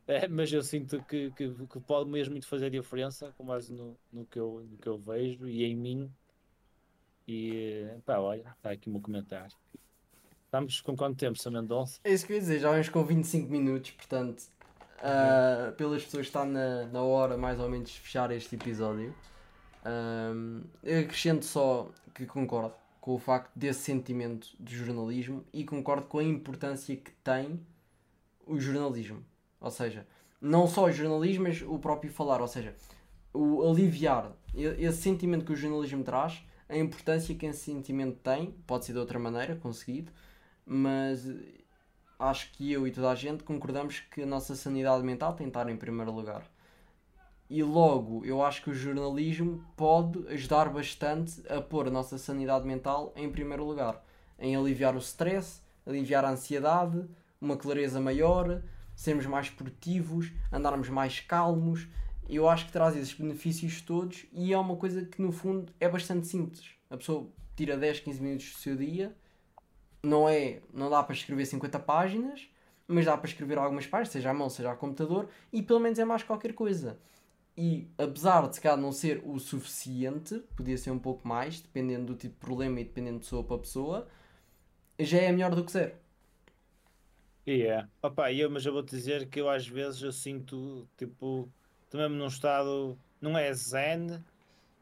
É, 0.07 0.27
mas 0.27 0.51
eu 0.51 0.63
sinto 0.63 1.03
que, 1.03 1.31
que, 1.31 1.51
que, 1.51 1.79
pode 1.81 2.09
mesmo 2.09 2.31
muito 2.31 2.47
fazer 2.47 2.71
diferença, 2.71 3.31
com 3.37 3.45
base 3.45 3.71
no, 3.71 3.95
no, 4.11 4.25
que 4.25 4.39
eu, 4.39 4.65
no 4.67 4.77
que 4.77 4.87
eu 4.87 4.97
vejo 4.97 5.47
e 5.47 5.63
em 5.63 5.75
mim. 5.75 6.11
E 7.27 7.85
pá, 8.05 8.17
olha, 8.17 8.55
está 8.57 8.71
aqui 8.71 8.89
o 8.89 8.91
meu 8.91 9.01
comentário. 9.01 9.55
Estamos 10.45 10.81
com 10.81 10.95
quanto 10.95 11.15
tempo, 11.15 11.37
Sr. 11.37 11.51
Mendonça? 11.51 11.99
É 12.03 12.11
isso 12.11 12.25
que 12.25 12.33
eu 12.33 12.37
ia 12.37 12.41
dizer, 12.41 12.59
já 12.59 12.71
vamos 12.71 12.89
com 12.89 13.03
25 13.03 13.51
minutos, 13.51 13.91
portanto, 13.91 14.41
uh, 14.97 15.71
pelas 15.73 16.03
pessoas 16.03 16.25
está 16.25 16.43
na, 16.43 16.87
na 16.87 17.03
hora 17.03 17.37
mais 17.37 17.59
ou 17.59 17.69
menos 17.69 17.91
de 17.91 17.99
fechar 17.99 18.31
este 18.31 18.55
episódio. 18.55 19.13
Um, 19.85 20.61
acrescento 20.83 21.45
só 21.45 21.89
que 22.13 22.25
concordo 22.25 22.73
com 22.99 23.15
o 23.15 23.19
facto 23.19 23.51
desse 23.55 23.81
sentimento 23.81 24.49
de 24.59 24.75
jornalismo 24.75 25.43
e 25.53 25.63
concordo 25.63 26.05
com 26.05 26.19
a 26.19 26.23
importância 26.23 26.95
que 26.95 27.11
tem 27.23 27.59
o 28.45 28.59
jornalismo. 28.59 29.23
Ou 29.61 29.71
seja, 29.71 30.05
não 30.41 30.67
só 30.67 30.85
o 30.85 30.91
jornalismo, 30.91 31.43
mas 31.43 31.61
o 31.61 31.79
próprio 31.79 32.11
falar. 32.11 32.41
Ou 32.41 32.47
seja, 32.47 32.75
o 33.33 33.69
aliviar 33.69 34.31
esse 34.53 35.01
sentimento 35.01 35.45
que 35.45 35.53
o 35.53 35.55
jornalismo 35.55 36.03
traz, 36.03 36.43
a 36.67 36.77
importância 36.77 37.33
que 37.35 37.45
esse 37.45 37.71
sentimento 37.71 38.17
tem, 38.17 38.51
pode 38.67 38.85
ser 38.85 38.93
de 38.93 38.99
outra 38.99 39.19
maneira, 39.19 39.55
conseguido, 39.55 40.11
mas 40.65 41.27
acho 42.19 42.51
que 42.51 42.71
eu 42.71 42.87
e 42.87 42.91
toda 42.91 43.09
a 43.09 43.15
gente 43.15 43.43
concordamos 43.43 44.01
que 44.11 44.23
a 44.23 44.25
nossa 44.25 44.55
sanidade 44.55 45.03
mental 45.03 45.33
tem 45.33 45.47
de 45.47 45.51
estar 45.51 45.69
em 45.69 45.77
primeiro 45.77 46.11
lugar. 46.11 46.43
E 47.49 47.63
logo, 47.63 48.23
eu 48.23 48.43
acho 48.43 48.61
que 48.61 48.69
o 48.69 48.75
jornalismo 48.75 49.65
pode 49.75 50.27
ajudar 50.27 50.69
bastante 50.69 51.41
a 51.51 51.59
pôr 51.59 51.87
a 51.87 51.89
nossa 51.89 52.15
sanidade 52.15 52.63
mental 52.67 53.11
em 53.15 53.27
primeiro 53.27 53.65
lugar, 53.65 54.05
em 54.37 54.55
aliviar 54.55 54.95
o 54.95 54.99
stress, 54.99 55.59
aliviar 55.83 56.23
a 56.23 56.29
ansiedade, 56.29 57.03
uma 57.41 57.57
clareza 57.57 57.99
maior, 57.99 58.61
sermos 58.95 59.25
mais 59.25 59.49
produtivos, 59.49 60.31
andarmos 60.51 60.89
mais 60.89 61.21
calmos. 61.21 61.87
Eu 62.29 62.47
acho 62.47 62.67
que 62.67 62.71
traz 62.71 62.95
esses 62.95 63.15
benefícios 63.15 63.81
todos 63.81 64.27
e 64.31 64.53
é 64.53 64.57
uma 64.57 64.75
coisa 64.75 65.03
que 65.03 65.19
no 65.19 65.31
fundo 65.31 65.73
é 65.79 65.89
bastante 65.89 66.27
simples. 66.27 66.63
A 66.87 66.97
pessoa 66.97 67.27
tira 67.55 67.75
10, 67.75 68.01
15 68.01 68.21
minutos 68.21 68.51
do 68.51 68.59
seu 68.59 68.75
dia, 68.75 69.17
não 70.03 70.29
é, 70.29 70.61
não 70.71 70.87
dá 70.87 71.01
para 71.01 71.15
escrever 71.15 71.47
50 71.47 71.79
páginas, 71.79 72.47
mas 72.87 73.05
dá 73.05 73.17
para 73.17 73.27
escrever 73.27 73.57
algumas 73.57 73.87
páginas, 73.87 74.09
seja 74.09 74.29
à 74.29 74.33
mão, 74.35 74.51
seja 74.51 74.69
ao 74.69 74.77
computador, 74.77 75.27
e 75.51 75.63
pelo 75.63 75.79
menos 75.79 75.97
é 75.97 76.05
mais 76.05 76.21
qualquer 76.21 76.53
coisa 76.53 76.99
e 77.59 77.91
apesar 77.97 78.47
de 78.47 78.61
calhar 78.61 78.77
não 78.77 78.93
ser 78.93 79.21
o 79.25 79.37
suficiente, 79.37 80.41
podia 80.55 80.77
ser 80.77 80.91
um 80.91 80.97
pouco 80.97 81.27
mais, 81.27 81.59
dependendo 81.59 82.05
do 82.05 82.15
tipo 82.15 82.35
de 82.35 82.39
problema 82.39 82.79
e 82.79 82.85
dependendo 82.85 83.19
de 83.19 83.25
pessoa 83.25 83.43
para 83.43 83.57
pessoa, 83.57 84.07
já 84.97 85.17
é 85.17 85.29
melhor 85.29 85.53
do 85.53 85.65
que 85.65 85.73
zero. 85.73 85.93
E 87.45 87.51
yeah. 87.51 87.85
é. 88.01 88.07
Opa, 88.07 88.31
eu, 88.31 88.49
mas 88.49 88.65
eu 88.65 88.71
vou 88.71 88.81
te 88.81 88.95
dizer 88.95 89.27
que 89.27 89.41
eu 89.41 89.49
às 89.49 89.67
vezes 89.67 90.01
eu 90.01 90.13
sinto, 90.13 90.87
tipo, 90.97 91.49
também 91.89 92.07
num 92.17 92.27
estado, 92.27 92.97
não 93.19 93.37
é 93.37 93.51
zen, 93.53 94.23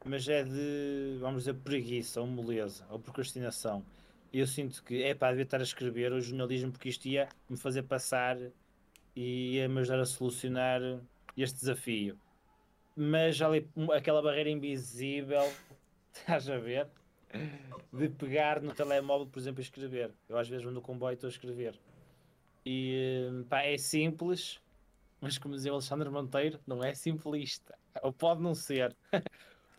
mas 0.04 0.28
é 0.28 0.44
de, 0.44 1.18
vamos 1.18 1.38
dizer, 1.42 1.54
preguiça, 1.54 2.20
ou 2.20 2.28
moleza, 2.28 2.86
ou 2.90 3.00
procrastinação. 3.00 3.84
Eu 4.32 4.46
sinto 4.46 4.84
que, 4.84 5.02
é 5.02 5.14
pá, 5.16 5.30
devia 5.30 5.42
estar 5.42 5.58
a 5.58 5.64
escrever 5.64 6.12
o 6.12 6.20
jornalismo 6.20 6.70
porque 6.70 6.90
isto 6.90 7.06
ia 7.08 7.28
me 7.50 7.56
fazer 7.56 7.82
passar 7.82 8.38
e 9.16 9.54
ia 9.56 9.68
me 9.68 9.80
ajudar 9.80 9.98
a 9.98 10.06
solucionar 10.06 10.80
este 11.36 11.58
desafio 11.58 12.16
mas 12.98 13.40
ali 13.40 13.70
aquela 13.96 14.20
barreira 14.20 14.50
invisível, 14.50 15.42
estás 16.12 16.50
a 16.50 16.58
ver? 16.58 16.88
De 17.92 18.08
pegar 18.08 18.60
no 18.60 18.74
telemóvel, 18.74 19.28
por 19.28 19.38
exemplo, 19.38 19.60
e 19.60 19.62
escrever. 19.62 20.10
Eu 20.28 20.36
às 20.36 20.48
vezes 20.48 20.66
no 20.66 20.82
comboio 20.82 21.12
e 21.12 21.14
estou 21.14 21.28
a 21.28 21.30
escrever. 21.30 21.78
E 22.66 23.44
pá, 23.48 23.62
é 23.62 23.78
simples, 23.78 24.60
mas 25.20 25.38
como 25.38 25.54
dizia 25.54 25.70
o 25.70 25.76
Alexandre 25.76 26.10
Monteiro, 26.10 26.58
não 26.66 26.82
é 26.82 26.92
simplista. 26.92 27.78
Ou 28.02 28.12
pode 28.12 28.42
não 28.42 28.54
ser. 28.54 28.96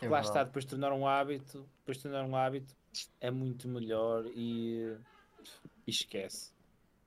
É 0.02 0.08
lá 0.08 0.22
está, 0.22 0.46
depois 0.46 0.64
de 0.64 0.70
tornar 0.70 0.94
um 0.94 1.06
hábito, 1.06 1.68
depois 1.80 1.98
de 1.98 2.04
tornar 2.04 2.24
um 2.24 2.38
hábito, 2.38 2.74
é 3.20 3.30
muito 3.30 3.68
melhor 3.68 4.26
e, 4.28 4.96
e 5.86 5.92
esquece. 5.92 6.54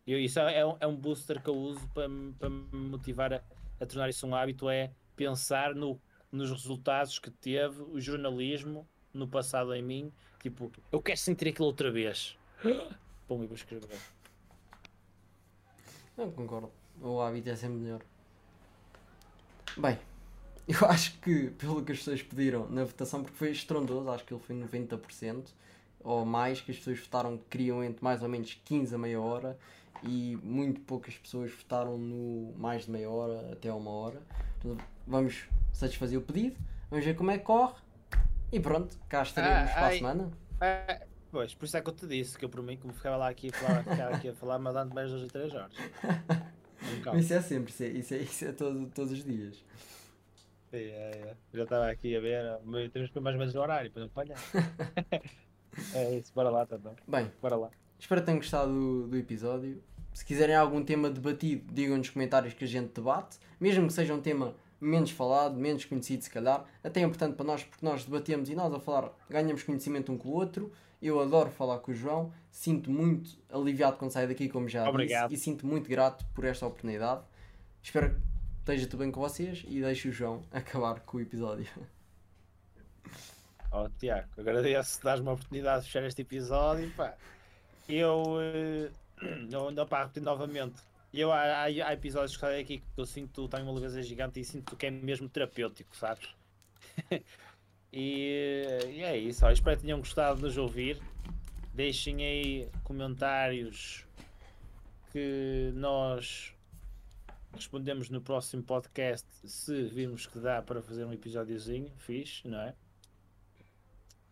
Eu, 0.07 0.21
isso 0.21 0.39
é, 0.41 0.59
é, 0.59 0.67
um, 0.67 0.77
é 0.79 0.87
um 0.87 0.95
booster 0.95 1.43
que 1.43 1.49
eu 1.49 1.55
uso 1.55 1.89
para, 1.95 2.07
para 2.39 2.51
me 2.51 2.89
motivar 2.91 3.33
a, 3.33 3.43
a 3.81 3.87
tornar 3.87 4.11
isso 4.11 4.27
um 4.27 4.35
hábito, 4.35 4.69
é 4.69 4.93
pensar 5.23 5.75
no, 5.75 6.01
nos 6.31 6.51
resultados 6.51 7.19
que 7.19 7.31
teve 7.31 7.83
o 7.83 8.01
jornalismo 8.01 8.87
no 9.15 9.29
passado 9.29 9.73
em 9.75 9.83
mim. 9.83 10.13
Tipo, 10.41 10.73
eu 10.91 11.01
quero 11.01 11.19
sentir 11.19 11.49
aquilo 11.49 11.67
outra 11.67 11.91
vez. 11.93 12.37
Bom, 13.29 13.45
e 13.45 13.47
vou 13.47 13.55
escrever. 13.55 13.89
Não 16.17 16.31
concordo. 16.31 16.71
O 17.01 17.21
hábito 17.21 17.51
é 17.51 17.57
sempre 17.57 17.79
melhor. 17.79 18.03
Bem, 19.77 19.99
eu 20.69 20.89
acho 20.89 21.19
que, 21.21 21.51
pelo 21.51 21.85
que 21.85 21.93
as 21.93 21.99
pessoas 21.99 22.23
pediram 22.23 22.69
na 22.69 22.85
votação, 22.85 23.23
porque 23.23 23.37
foi 23.37 23.51
estrondoso, 23.51 24.11
acho 24.11 24.25
que 24.25 24.35
ele 24.35 24.43
foi 24.43 24.57
90% 24.57 25.47
ou 26.01 26.25
mais, 26.25 26.61
que 26.61 26.73
as 26.73 26.79
pessoas 26.79 26.99
votaram 26.99 27.39
que 27.39 27.45
queriam 27.45 27.83
entre 27.85 28.03
mais 28.03 28.23
ou 28.23 28.29
menos 28.29 28.61
15 28.65 28.93
a 28.93 28.99
meia 28.99 29.21
hora 29.21 29.57
e 30.05 30.37
muito 30.43 30.81
poucas 30.83 31.17
pessoas 31.17 31.53
votaram 31.53 31.97
no 31.99 32.53
mais 32.57 32.85
de 32.85 32.91
meia 32.91 33.11
hora 33.11 33.53
até 33.53 33.73
uma 33.73 33.91
hora. 33.91 34.23
Portanto, 34.61 34.85
vamos 35.07 35.49
satisfazer 35.73 36.19
o 36.19 36.23
pedido, 36.23 36.57
vamos 36.91 37.05
ver 37.05 37.15
como 37.15 37.31
é 37.31 37.39
que 37.39 37.45
corre 37.45 37.75
e 38.53 38.61
pronto, 38.61 38.97
cá 39.09 39.23
estaremos 39.23 39.71
ah, 39.71 39.75
para 39.75 39.87
ai, 39.87 39.95
a 39.95 39.97
semana. 39.97 40.33
Ah, 40.61 41.01
pois, 41.31 41.55
por 41.55 41.65
isso 41.65 41.77
é 41.77 41.81
que 41.81 41.89
eu 41.89 41.95
te 41.95 42.07
disse 42.07 42.39
que 42.39 42.45
eu 42.45 42.49
por 42.49 42.63
mim 42.63 42.77
como 42.77 42.93
ficava 42.93 43.17
lá 43.17 43.29
aqui 43.29 43.49
a 43.49 43.53
falar, 43.53 43.85
ficava 43.85 44.17
aqui 44.17 44.29
a 44.29 44.35
falar, 44.35 44.59
mas 44.59 44.75
dando 44.75 44.95
mais 44.95 45.11
2 45.11 45.23
ou 45.23 45.29
3 45.29 45.55
horas. 45.55 45.73
isso 47.19 47.35
é 47.35 47.41
sempre, 47.41 47.73
isso 47.73 47.83
é, 47.83 47.89
isso 47.89 48.15
é, 48.15 48.19
isso 48.19 48.45
é 48.45 48.53
todo, 48.53 48.87
todos 48.95 49.13
os 49.13 49.25
dias. 49.25 49.65
É, 50.73 50.79
é, 50.79 51.37
Já 51.53 51.65
estava 51.65 51.91
aqui 51.91 52.17
a 52.17 52.21
ver, 52.21 52.45
temos 52.91 53.11
que 53.11 53.21
mais 53.21 53.35
ou 53.35 53.41
menos 53.41 53.55
o 53.55 53.61
horário 53.61 53.91
para 53.91 54.03
não 54.03 54.09
falhar. 54.09 54.39
é 55.95 56.15
isso, 56.17 56.33
bora 56.35 56.51
lá 56.51 56.65
também. 56.65 56.95
Bem, 57.07 57.31
bora 57.41 57.57
lá. 57.57 57.71
Espero 57.99 58.21
que 58.21 58.27
tenham 58.27 58.39
gostado 58.39 58.73
do, 58.73 59.09
do 59.09 59.17
episódio. 59.17 59.83
Se 60.13 60.25
quiserem 60.25 60.55
algum 60.55 60.85
tema 60.85 61.09
debatido, 61.09 61.73
digam 61.73 61.97
nos 61.97 62.11
comentários 62.11 62.55
que 62.55 62.65
a 62.65 62.67
gente 62.67 62.93
debate. 62.93 63.39
Mesmo 63.59 63.87
que 63.87 63.93
seja 63.93 64.13
um 64.15 64.21
tema 64.21 64.55
menos 64.81 65.13
falado, 65.13 65.57
menos 65.57 65.85
conhecido, 65.85 66.23
se 66.25 66.31
calhar. 66.31 66.65
Até 66.83 67.01
é 67.01 67.05
importante 67.05 67.37
para 67.37 67.47
nós 67.47 67.63
porque 67.63 67.87
nós 67.87 68.05
debatemos 68.05 68.49
e 68.51 68.55
nós 68.55 68.75
a 68.75 68.81
falar 68.81 69.11
ganhamos 69.31 69.63
conhecimento 69.63 70.13
um 70.13 70.19
com 70.19 70.29
o 70.29 70.33
outro. 70.33 70.73
Eu 71.01 71.21
adoro 71.21 71.51
falar 71.51 71.79
com 71.79 71.91
o 71.91 71.95
João, 71.95 72.33
sinto 72.51 72.91
muito 72.91 73.31
aliviado 73.51 73.97
quando 73.97 74.13
saio 74.13 74.29
daqui, 74.29 74.49
como 74.49 74.69
já 74.69 74.89
Obrigado. 74.89 75.31
disse, 75.31 75.43
e 75.43 75.45
sinto 75.45 75.67
muito 75.67 75.89
grato 75.89 76.25
por 76.35 76.45
esta 76.45 76.67
oportunidade. 76.67 77.23
Espero 77.83 78.11
que 78.11 78.21
esteja 78.61 78.87
tudo 78.87 79.01
bem 79.01 79.11
com 79.11 79.21
vocês 79.21 79.65
e 79.67 79.81
deixo 79.81 80.09
o 80.11 80.13
João 80.13 80.43
acabar 80.53 81.01
com 81.01 81.17
o 81.17 81.21
episódio. 81.21 81.67
Oh, 83.73 83.89
Tiago, 83.99 84.29
agradeço 84.37 85.03
dar-me 85.03 85.29
a 85.29 85.33
oportunidade 85.33 85.85
de 85.85 85.91
fechar 85.91 86.07
este 86.07 86.23
episódio. 86.23 86.91
Pá. 86.93 87.15
Eu, 87.89 88.37
eh, 88.41 88.91
não 89.75 89.87
para 89.87 90.05
repetir 90.05 90.23
novamente. 90.23 90.83
Eu, 91.13 91.31
há, 91.31 91.63
há, 91.65 91.93
episódios 91.93 92.35
que 92.35 92.41
saem 92.41 92.63
aqui 92.63 92.79
que 92.79 93.01
eu 93.01 93.05
sinto 93.05 93.47
tenho 93.49 93.65
uma 93.65 93.73
leveza 93.73 94.03
gigante 94.03 94.41
e 94.41 94.45
sinto 94.45 94.75
que 94.75 94.87
é 94.87 94.91
mesmo 94.91 95.29
terapêutico, 95.29 95.95
sabes? 95.95 96.29
e, 97.93 98.67
e, 98.89 99.03
é 99.03 99.17
isso. 99.17 99.45
Ó, 99.45 99.51
espero 99.51 99.77
que 99.77 99.83
tenham 99.83 99.99
gostado 99.99 100.37
de 100.37 100.43
nos 100.43 100.57
ouvir. 100.57 101.01
Deixem 101.75 102.25
aí 102.25 102.69
comentários 102.83 104.07
que 105.13 105.71
nós 105.75 106.55
respondemos 107.55 108.09
no 108.09 108.21
próximo 108.21 108.63
podcast 108.63 109.27
se 109.45 109.85
virmos 109.85 110.27
que 110.27 110.39
dá 110.39 110.63
para 110.63 110.81
fazer 110.81 111.05
um 111.05 111.13
episódiozinho 111.13 111.93
fixe, 111.99 112.49
não 112.49 112.61
é? 112.61 112.75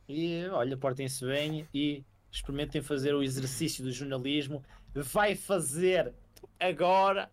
E 0.08 0.46
olha, 0.48 0.76
portem-se 0.76 1.24
bem 1.24 1.68
e 1.72 2.02
experimentem 2.32 2.82
fazer 2.82 3.14
o 3.14 3.22
exercício 3.22 3.84
do 3.84 3.92
jornalismo. 3.92 4.64
Vai 4.94 5.34
fazer 5.34 6.12
agora. 6.58 7.30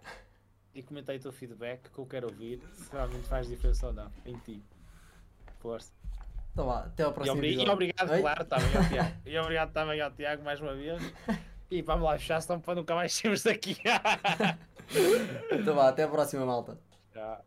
E 0.74 0.84
comentei 0.84 1.17
o 1.17 1.20
teu 1.20 1.32
feedback 1.32 1.89
que 1.89 1.98
eu 1.98 2.06
quero 2.06 2.28
ouvir. 2.28 2.62
Se 2.74 2.91
realmente 2.91 3.28
faz 3.28 3.48
diferença 3.48 3.88
ou 3.88 3.93
não 3.93 4.12
em 4.26 4.38
ti. 4.38 4.63
Força. 5.60 5.91
Então 6.54 6.65
vá, 6.65 6.86
até 6.86 7.04
ao 7.04 7.13
próximo 7.13 7.43
e, 7.43 7.63
e 7.63 7.70
obrigado, 7.70 8.12
Oi? 8.12 8.22
claro, 8.22 8.46
também 8.46 8.76
ao 8.76 8.84
Tiago. 8.89 9.17
E 9.26 9.38
obrigado 9.38 9.72
também 9.72 10.02
ao 10.02 10.12
Tiago 10.12 10.43
mais 10.43 10.60
uma 10.60 10.74
vez. 10.74 11.02
E 11.70 11.82
vamos 11.82 12.06
lá 12.06 12.17
fechar, 12.17 12.41
senão 12.41 12.60
para 12.60 12.76
nunca 12.76 12.96
mais 12.96 13.13
sairmos 13.15 13.43
daqui. 13.43 13.78
então 15.52 15.76
vá, 15.76 15.89
até 15.89 16.04
a 16.04 16.08
próxima, 16.08 16.46
malta. 16.46 16.80
Tchau. 17.13 17.46